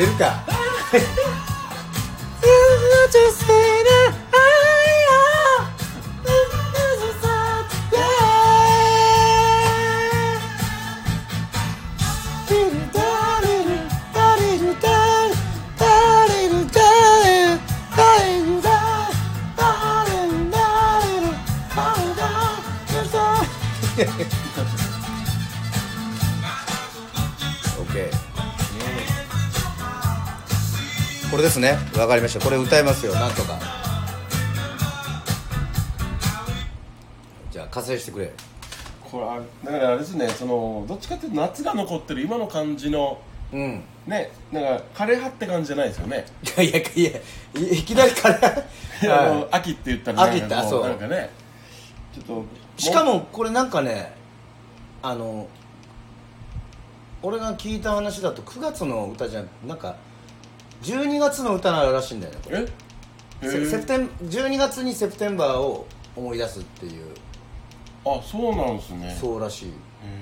[0.00, 0.42] 出るか。
[32.00, 32.42] わかりました。
[32.42, 33.12] これ歌いますよ。
[33.12, 33.58] なんとか。
[37.52, 38.32] じゃあ加勢してくれ。
[39.10, 43.20] これあだからあれですねそのどっちかっていうと夏が残ってる今の感じの
[43.52, 43.82] うん。
[44.06, 46.24] ねなんか枯れ葉って感じじゃないですよね。
[46.42, 47.10] いやいやいや
[47.54, 48.38] いいきなりから
[49.26, 50.84] あの秋って言ったら秋ってあそう。
[50.88, 51.28] なんかね
[52.14, 52.44] ちょっと
[52.78, 54.14] しかもこれなんかね
[55.02, 55.46] あの
[57.22, 59.96] 俺が聞いた話だと9月の歌じゃなんか
[60.82, 62.66] 12月の歌なららしいんだよねこれ。
[63.42, 63.48] え？
[63.48, 67.06] セセプテン12月にセプテンバーを思い出すっていう。
[68.04, 69.16] あそうなんですね。
[69.20, 69.72] そうらしい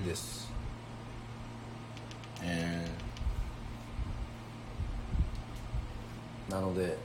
[0.07, 0.51] です、
[2.43, 2.87] え
[6.51, 6.99] なので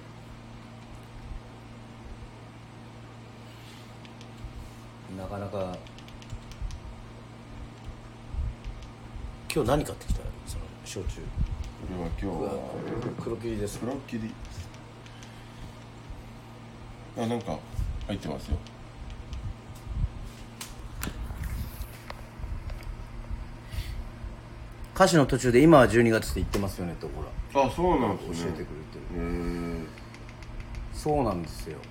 [5.16, 5.78] なかなか
[9.54, 10.22] 今日何買ってきた？
[10.48, 11.22] その焼酎
[11.90, 12.34] れは今日は
[13.22, 13.80] 黒霧です。
[13.80, 14.32] 黒切り。
[17.18, 17.58] あなんか
[18.08, 18.58] 入ってますよ。
[24.96, 27.24] 歌詞の途中で今は12月って言ってますよねとほ
[27.54, 28.50] らあそうなんですね。
[28.50, 28.70] 教えてくれてる。
[29.16, 29.86] えー、
[30.94, 31.80] そうなんですよ「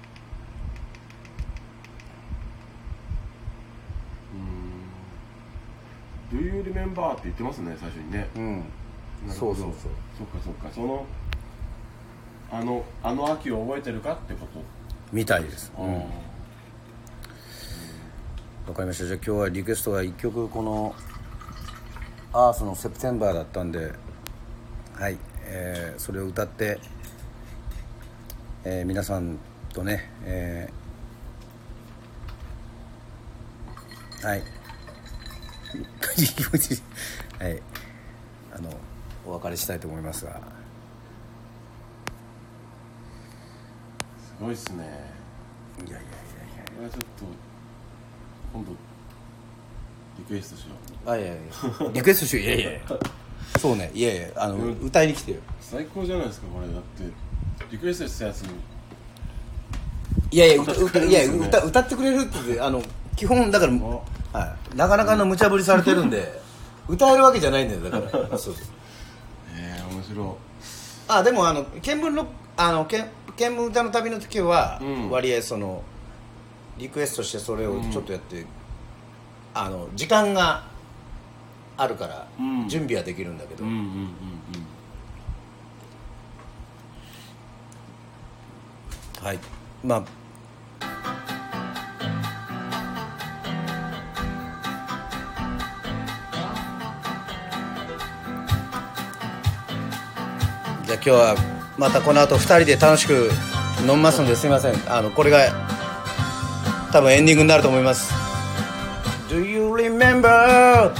[6.32, 8.28] Do you remember?」って言ってますね最初にね。
[8.36, 8.62] うん
[9.30, 9.72] そうそうそう。
[10.18, 10.68] そっかそっか。
[10.74, 11.06] その
[12.50, 14.60] あのあの秋を覚えてるかってこと？
[15.12, 15.72] みたいです。
[15.76, 15.94] あうん。
[15.94, 16.02] わ
[18.74, 19.06] かりました。
[19.06, 20.94] じゃあ今日はリクエストが1曲この
[22.32, 23.92] 「アースのセプテンバー」だったんで
[24.94, 26.78] はい、えーそれを歌って、
[28.64, 29.38] えー皆さん
[29.72, 34.42] とね、えーはい。
[37.40, 37.62] はい。
[38.54, 38.70] あの
[39.26, 40.32] お別れしたいと思いますが。
[40.32, 40.38] す
[44.40, 44.84] ごいっすね。
[45.78, 46.04] いやいやいやいや。
[46.64, 47.06] これはちょっと
[48.52, 48.72] 今度
[50.18, 50.70] リクエストしよ
[51.06, 51.10] う。
[51.10, 51.36] あいやいや
[51.92, 52.44] リクエストしよう。
[52.44, 52.80] いやいやいや。
[53.58, 53.90] そうね。
[53.94, 54.78] いやいやあの、うん。
[54.80, 55.38] 歌いに来てよ。
[55.60, 56.66] 最高じゃないですかこれ。
[56.66, 57.04] だって
[57.70, 58.58] リクエストしたやつに。
[60.30, 62.82] いやいや歌歌ってく歌いや歌歌ってくれるって言ってあの
[63.16, 66.40] 基本だから、はい、なかなかの無茶ぶりされてるんで
[66.88, 68.28] 歌えるわけじゃないんだよだから。
[68.38, 68.81] そうそう
[70.22, 70.42] ええ面白
[71.08, 72.96] あでもあの見聞のあの見
[73.36, 75.10] 見聞歌の旅の時は、うん。
[75.10, 75.82] 割合その
[76.78, 78.44] リクエストしてそれをちょっとやって、
[79.54, 80.64] あの時間が
[81.76, 82.68] あるから、うん。
[82.68, 83.80] 準備はできるんだけど、いうんうんう
[89.20, 89.26] ん。
[89.26, 89.38] はい。
[89.82, 90.04] まあ
[100.92, 101.36] じゃあ今日は
[101.78, 103.30] またこの後2人で楽しく
[103.88, 105.50] 飲みますのですいませんあのこれが
[106.92, 108.12] 多分エンディングになると思います
[109.30, 110.92] Do you remember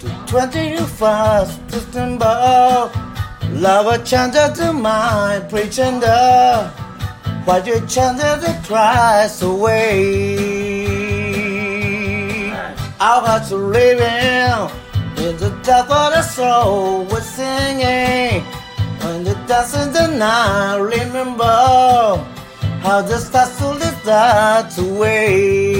[0.00, 2.90] the 21st December
[3.52, 6.72] Love changed to my pretender
[7.44, 10.38] Why you changed the Christ away
[12.98, 14.70] Our hearts are living
[15.18, 18.42] in the depth of the soul We're singing
[19.48, 20.76] dancing the night.
[20.76, 21.44] Remember
[22.84, 25.77] how the stars slowly that away.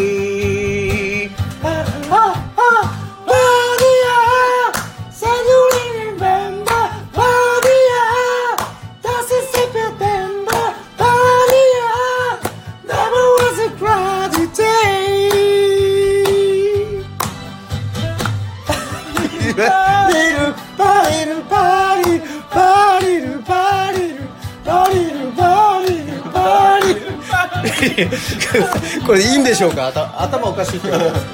[29.07, 29.89] これいいんでしょうか？
[29.89, 31.27] 頭頭おかしいって言われます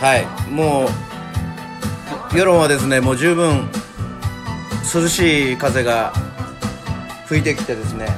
[0.00, 0.86] はいも
[2.32, 3.68] う世論はですねもう十分
[4.92, 6.12] 涼しい風が
[7.26, 8.08] 吹いてきてですね。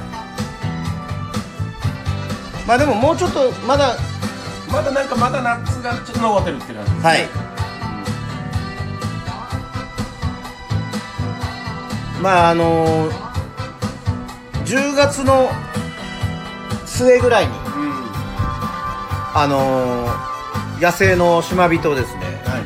[2.67, 3.95] まあでももうちょっとまだ
[4.71, 7.09] まだなんかまだ夏がちょっと残ってるって感じですね。
[7.09, 7.27] はい、
[12.21, 13.09] まああの
[14.65, 15.49] 10月の
[16.85, 17.57] 末ぐらいにうん。
[19.35, 20.07] あの
[20.81, 22.59] 野生の島人をですねは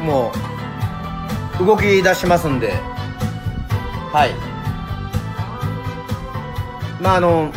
[0.00, 0.02] い。
[0.04, 0.32] も
[1.60, 2.72] う動き出しますんで
[4.12, 4.34] はい。
[7.02, 7.50] まああの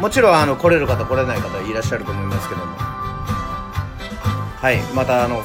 [0.00, 2.74] もちろんあの来れる方来れない方いらっしゃると思いますけども。
[2.76, 4.82] はい。
[4.94, 5.42] またあの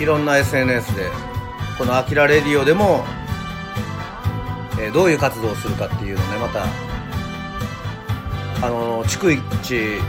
[0.00, 1.08] いろんな SNS で
[1.78, 3.04] この「あきらレディオ」でも、
[4.82, 6.64] えーどういう活動をするかっていうのをねまた
[8.66, 10.00] あの逐一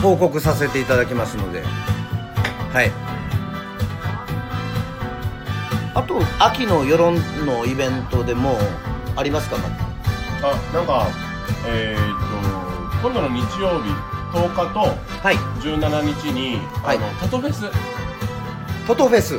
[0.00, 1.62] 報告させていただきますので。
[1.62, 2.90] はい。
[5.94, 7.14] あと秋の世論
[7.46, 8.58] のイベントでも
[9.14, 9.56] ありますか？
[10.42, 11.06] あなんか
[11.68, 13.90] えー、っと今度の日曜日
[14.36, 14.80] 10日と
[15.22, 15.36] はい。
[15.62, 16.96] 17日に、はい。
[16.96, 17.70] あのトトフェス。
[18.88, 19.38] トトフェス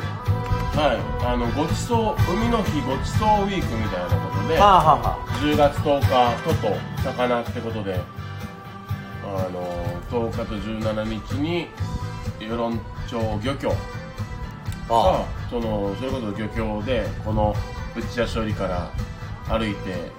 [0.76, 1.26] はい。
[1.26, 4.58] あのごちそう海の日ごちそうウィークみたいなことで。
[4.58, 6.10] はあはあは10月10日
[6.44, 8.00] トト魚ってことで。
[9.26, 11.68] あの10日と17日に
[12.40, 13.74] 与論町漁協。
[14.90, 17.56] あがそのそれこそ漁協でこの
[17.96, 18.92] 内谷処理から
[19.48, 20.12] 歩いて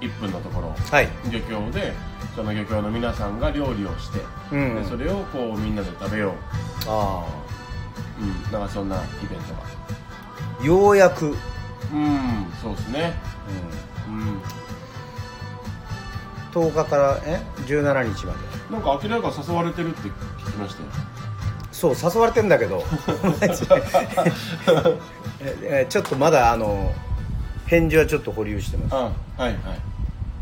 [0.00, 0.74] 1分のところ。
[0.92, 1.08] あはい。
[1.30, 1.92] 漁協で
[2.34, 4.20] その漁協の皆さんが料理をして、
[4.52, 4.76] うん。
[4.76, 6.32] でそれをこうみんなで食べよう、
[6.86, 7.26] あ
[8.20, 9.60] うん、なんかそんなイベントが。
[9.60, 9.73] あ
[10.62, 11.38] ようやく、うん、うん
[12.62, 13.14] そうですね。
[14.08, 14.40] うん。
[16.52, 18.38] 10日からえ？17日まで。
[18.70, 20.88] なんか明らか誘われてるって聞きましたよ。
[21.72, 22.82] そう誘われてんだけど。
[25.40, 26.92] ええちょっとまだあの
[27.66, 29.54] 返事はちょっと保留してます、あはいはい。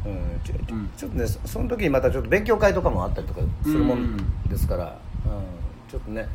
[0.05, 0.91] うん、ちょうん。
[0.97, 4.17] ちょっとねそその時にまたちょっと勉強会とかもあったりとかするもん
[4.49, 4.91] ですから、うん
[5.91, 6.29] ちょっとね。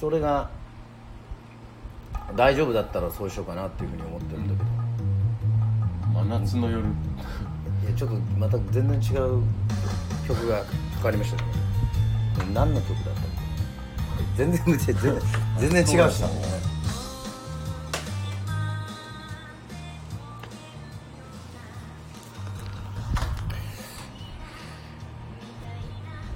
[0.00, 0.48] それが
[2.34, 4.66] 大丈夫だったらそうしようかなっていうふうに思ってるんだけど、
[6.12, 6.82] 真夏の夜。
[6.82, 6.84] い
[7.88, 9.42] やちょっとまた全然違う
[10.26, 10.64] 曲がか
[11.04, 11.48] かりましたね
[12.52, 13.26] 何の曲だったの
[14.36, 15.20] 全然全然
[15.58, 16.22] 全然違うし。
[16.22, 16.28] ね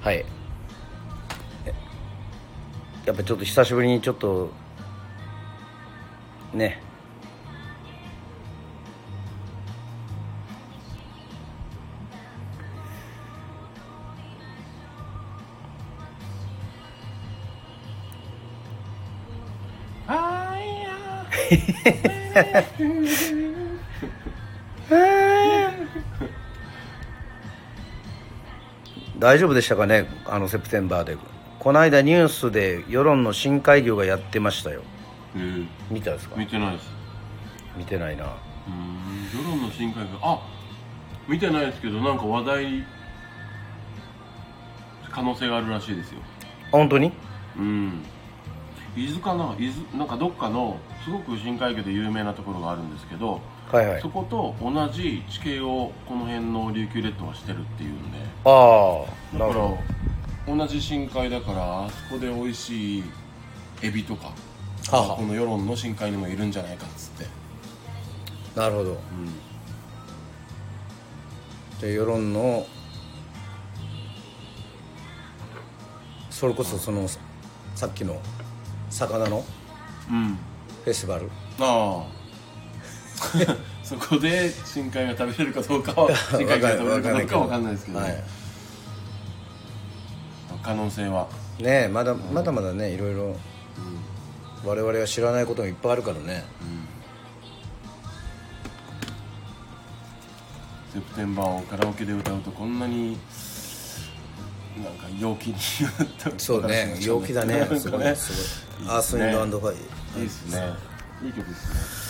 [0.01, 0.25] はい。
[1.65, 1.73] え
[3.05, 4.49] やっぱちょっと久しぶりにちょっと
[6.53, 6.81] ね。
[20.07, 20.91] あいや
[29.17, 30.07] 大丈夫でしたかね？
[30.25, 31.17] あのセプテンバーで。
[31.59, 34.81] この間ニュースで世論の深海魚がやってましたよ。
[35.35, 35.67] うん。
[35.89, 36.35] 見たんですか？
[36.35, 36.89] 見てないです。
[37.77, 38.25] 見てないな。
[38.25, 39.39] うん。
[39.39, 40.41] 世論の深海魚あ
[41.27, 42.85] 見てないですけどなんか話題
[45.09, 46.19] 可能性があるらしいですよ。
[46.73, 47.11] あ本当に？
[47.57, 48.03] うん。
[48.95, 49.55] 伊豆かな？
[49.57, 53.39] 伊豆なんかどっかのすごく深海魚で有名なところがあるんですけど、
[53.71, 54.01] はいはい。
[54.01, 58.17] そこと同じ地形をこの辺の琉球列島はしてるっていうんで。
[58.43, 59.05] あ
[59.35, 59.59] あだか
[60.47, 63.03] ら同じ深海だからあそこで美味しい
[63.81, 64.31] エビとか
[64.89, 65.07] はあ。
[65.07, 67.25] はあこの世論の深海にもいるんじゃないかっつって、
[68.55, 68.91] どなるほど。
[68.91, 68.97] うん、
[71.79, 72.65] じゃあ世論の
[76.29, 77.07] それこそその
[77.75, 78.19] さっきの
[78.89, 79.43] 魚の
[80.09, 80.37] うん、
[80.83, 81.29] フェスティバル？
[81.59, 82.21] ああ。
[83.83, 88.23] そこで深海が食べれるかどうかは 深海が食べれるかどうかは分かんないですけど、はい。
[90.63, 91.27] 可能性は、
[91.59, 93.35] ねえまだまだまだねいろいろ
[94.63, 96.43] 我々は知らないこともいっぱいあるからね。
[100.93, 103.17] September をカラオケで歌うとこんなに
[104.77, 105.55] なんか陽気に
[106.37, 106.97] そうね。
[107.01, 107.67] 陽気だね。
[107.79, 108.15] すごいね。
[108.15, 108.31] す
[108.83, 108.89] ごい。
[108.89, 109.75] アースウィンドアンドファイ。
[110.21, 110.73] いいですね。
[111.23, 112.07] いい曲です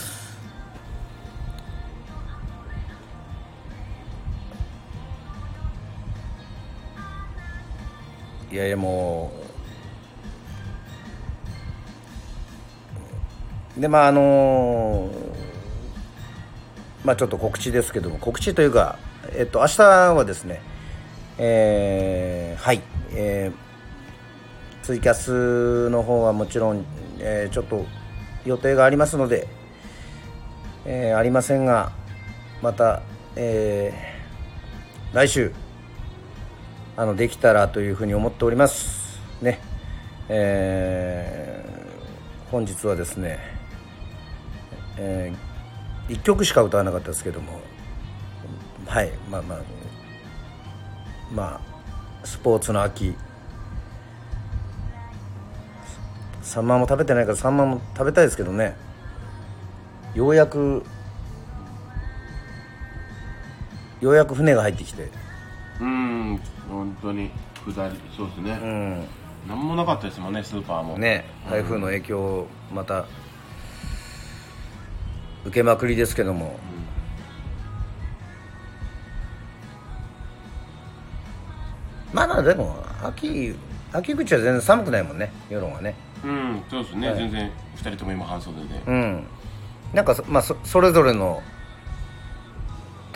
[8.50, 8.52] ね。
[8.52, 9.41] いやいやもう
[13.76, 15.10] でまああの
[17.04, 18.98] まあちょっと告知ですけども告知というか
[19.34, 20.60] えっと明日はですね
[21.38, 23.72] えーはいえー
[24.84, 26.84] ツイキャスの方はもちろん、
[27.20, 27.86] えーちょっと
[28.44, 29.46] 予定がありますので、
[30.84, 31.92] えーありませんが
[32.60, 33.02] また、
[33.36, 35.52] えー来週
[36.96, 39.20] あのできたらというふうに思っております。
[39.40, 39.60] ね。
[40.28, 43.38] えー本日はですね、
[44.98, 45.32] え
[46.08, 47.60] 1曲しか歌わなかったですけども
[48.86, 49.58] はいまあまあ
[51.32, 51.72] まあ
[52.24, 53.14] スポーツの秋。
[56.42, 58.76] サンマも食べてないからサンマも食べたいですけどね。
[60.14, 60.84] ようやく
[64.00, 65.08] ようやく船が入ってきて。
[65.80, 67.30] うん本当に。
[67.64, 69.06] 下りそうですね、うん。
[69.48, 70.98] なんもなかったですもんねスーパーも。
[70.98, 73.06] ね台風の影響をまた
[75.44, 76.58] 受けまくりですけども。
[82.12, 83.54] まだでも秋
[83.92, 85.32] 秋口は全然寒くないもんね。
[85.50, 85.94] 世論はね。
[86.24, 87.18] うんそうですね、はい。
[87.18, 88.82] 全然2人とも今半袖で。
[88.86, 89.24] うん。
[89.92, 91.42] なんかそ,、まあ、そそれぞれの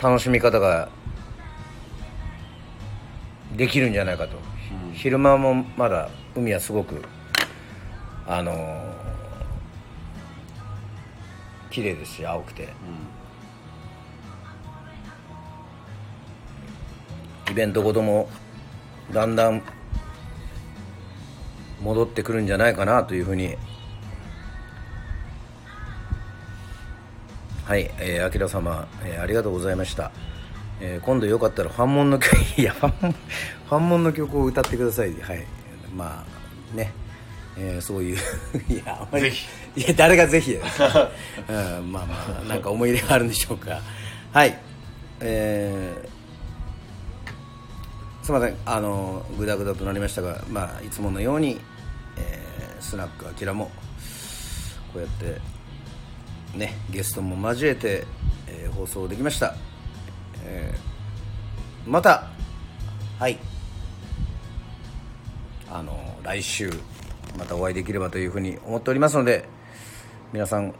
[0.01, 0.89] 楽しみ方が
[3.55, 4.37] できるんじゃないかと、
[4.87, 4.93] うん。
[4.93, 7.03] 昼間もまだ海はすごく
[8.27, 8.86] あのー
[11.69, 12.69] 綺麗ですし青くて。
[17.49, 18.29] イベントごとも
[19.11, 19.61] だんだん
[21.81, 23.55] 戻ってくるんじゃないかなというふうに。
[27.65, 30.11] はい、えー、あきら様、えー、ありがとうございました、
[30.79, 35.13] えー、今度よかったらファンモンの曲いやファンモンの曲を歌ってください。
[35.19, 35.45] はい。
[35.93, 36.25] ま
[36.73, 36.93] あね。
[37.59, 38.17] えー、そういう
[38.69, 39.29] いやあまり
[39.75, 40.61] いや誰がぜひや、
[41.47, 43.81] うん、まあまあなんか思い入れがあるんでしょうか。
[44.31, 44.57] はい。
[45.19, 48.57] えー、すみません。
[48.65, 51.59] あのぐだぐだとなりましたがまあいつものように、
[52.17, 53.71] えー、スナックあきらも
[54.93, 55.41] こうやって
[56.55, 58.05] ねゲストも交えて、
[58.47, 59.55] えー、放送できました、
[60.43, 62.27] えー、また
[63.17, 63.39] はい。
[65.69, 66.71] あの来週
[67.37, 69.47] またお会いできればというふうに思っておりますので
[70.33, 70.73] 皆さん、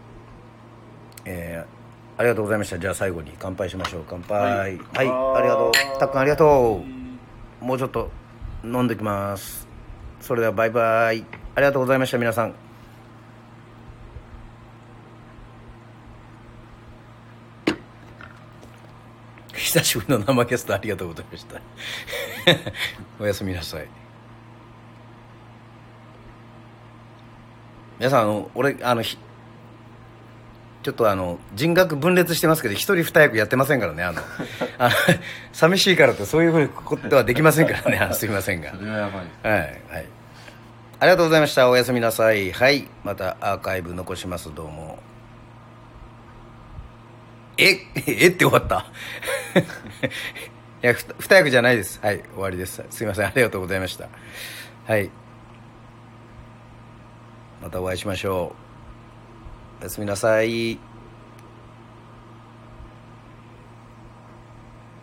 [1.25, 2.79] えー、ありがとうございました。
[2.79, 4.03] じゃあ最後に乾杯しましょう。
[4.09, 4.41] 乾杯。
[4.41, 5.99] はい、はい、ありがとう。
[5.99, 6.83] たっくんありがと
[7.61, 7.63] う。
[7.63, 8.11] もうちょっと
[8.63, 9.67] 飲んできます。
[10.19, 11.23] それではバイバイ。
[11.55, 12.55] ありがとうございました皆さん。
[19.53, 21.61] 久しぶりの生ゲストありがとうございました。
[23.19, 24.06] おやすみなさい
[27.99, 34.21] 皆さんあの俺あのちょっとあの人格分裂してますけど一人二役やってませんからねあの。
[34.79, 34.95] あの
[35.51, 38.71] 寂しいからってそういうふうにことはできませんからねすいませんが。
[38.73, 39.21] それはやば
[39.51, 39.53] い。
[39.53, 39.67] はいは
[39.99, 40.05] い。
[40.99, 41.69] ありがとうございました。
[41.69, 42.51] おやすみなさい。
[42.51, 42.87] はい。
[43.03, 44.53] またアーカイブ残します。
[44.55, 44.99] どうも。
[47.57, 47.77] え？
[48.07, 48.27] え？
[48.27, 48.85] って終わった。
[50.83, 51.99] いやふ二役じゃないです。
[52.01, 52.83] はい終わりです。
[52.89, 53.25] すいません。
[53.25, 54.07] ありがとうございました。
[54.85, 55.09] はい
[57.61, 58.55] またお会いしましょ
[59.79, 59.81] う。
[59.81, 60.79] おやすみなさい。